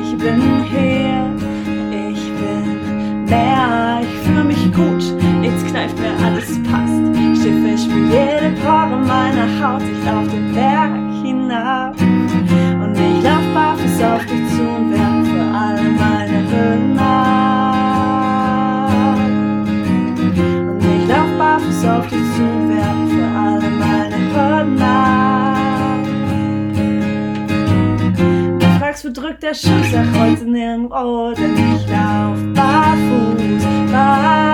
Ich 0.03 0.16
bin 0.18 0.64
hier, 0.64 1.10
kneift 5.90 5.98
mir 5.98 6.14
alles 6.24 6.62
passt. 6.64 7.00
Steh 7.40 7.57
fest 7.62 7.90
für 7.90 7.98
jede 7.98 8.50
Pore 8.62 8.98
meiner 9.07 9.48
Haut, 9.61 9.83
ich 9.83 10.05
lauf 10.05 10.29
den 10.29 10.53
Berg 10.55 10.92
hinab. 11.22 11.94
Und 12.00 12.96
ich 12.96 13.22
lauf 13.22 13.44
barfuß 13.55 14.03
auf 14.03 14.26
dich 14.26 14.48
zu 14.50 14.62
und 14.62 14.90
werfe 14.90 15.40
alle 15.55 15.90
meine 15.90 16.50
Hüllen 16.50 16.98
ab. 16.98 17.76
Und 20.70 20.85
ich 20.85 21.09
lauf 21.09 21.31
barfuß 21.38 21.85
auf 21.87 22.07
dich 22.09 22.35
zu 22.37 22.42
und 22.42 22.68
werfe 22.68 23.22
alle 23.38 23.70
meine 23.70 24.16
Hürden 24.33 24.83
ab. 24.83 26.07
Du 28.59 28.66
fragst, 28.79 29.05
wo 29.05 29.09
drückt 29.12 29.42
der 29.42 29.55
Schuh, 29.55 29.83
sag 29.90 30.07
heute 30.18 30.44
nirgendwo, 30.44 31.33
denn 31.33 31.55
ich 31.55 31.87
lauf 31.88 32.38
barfuß. 32.55 34.50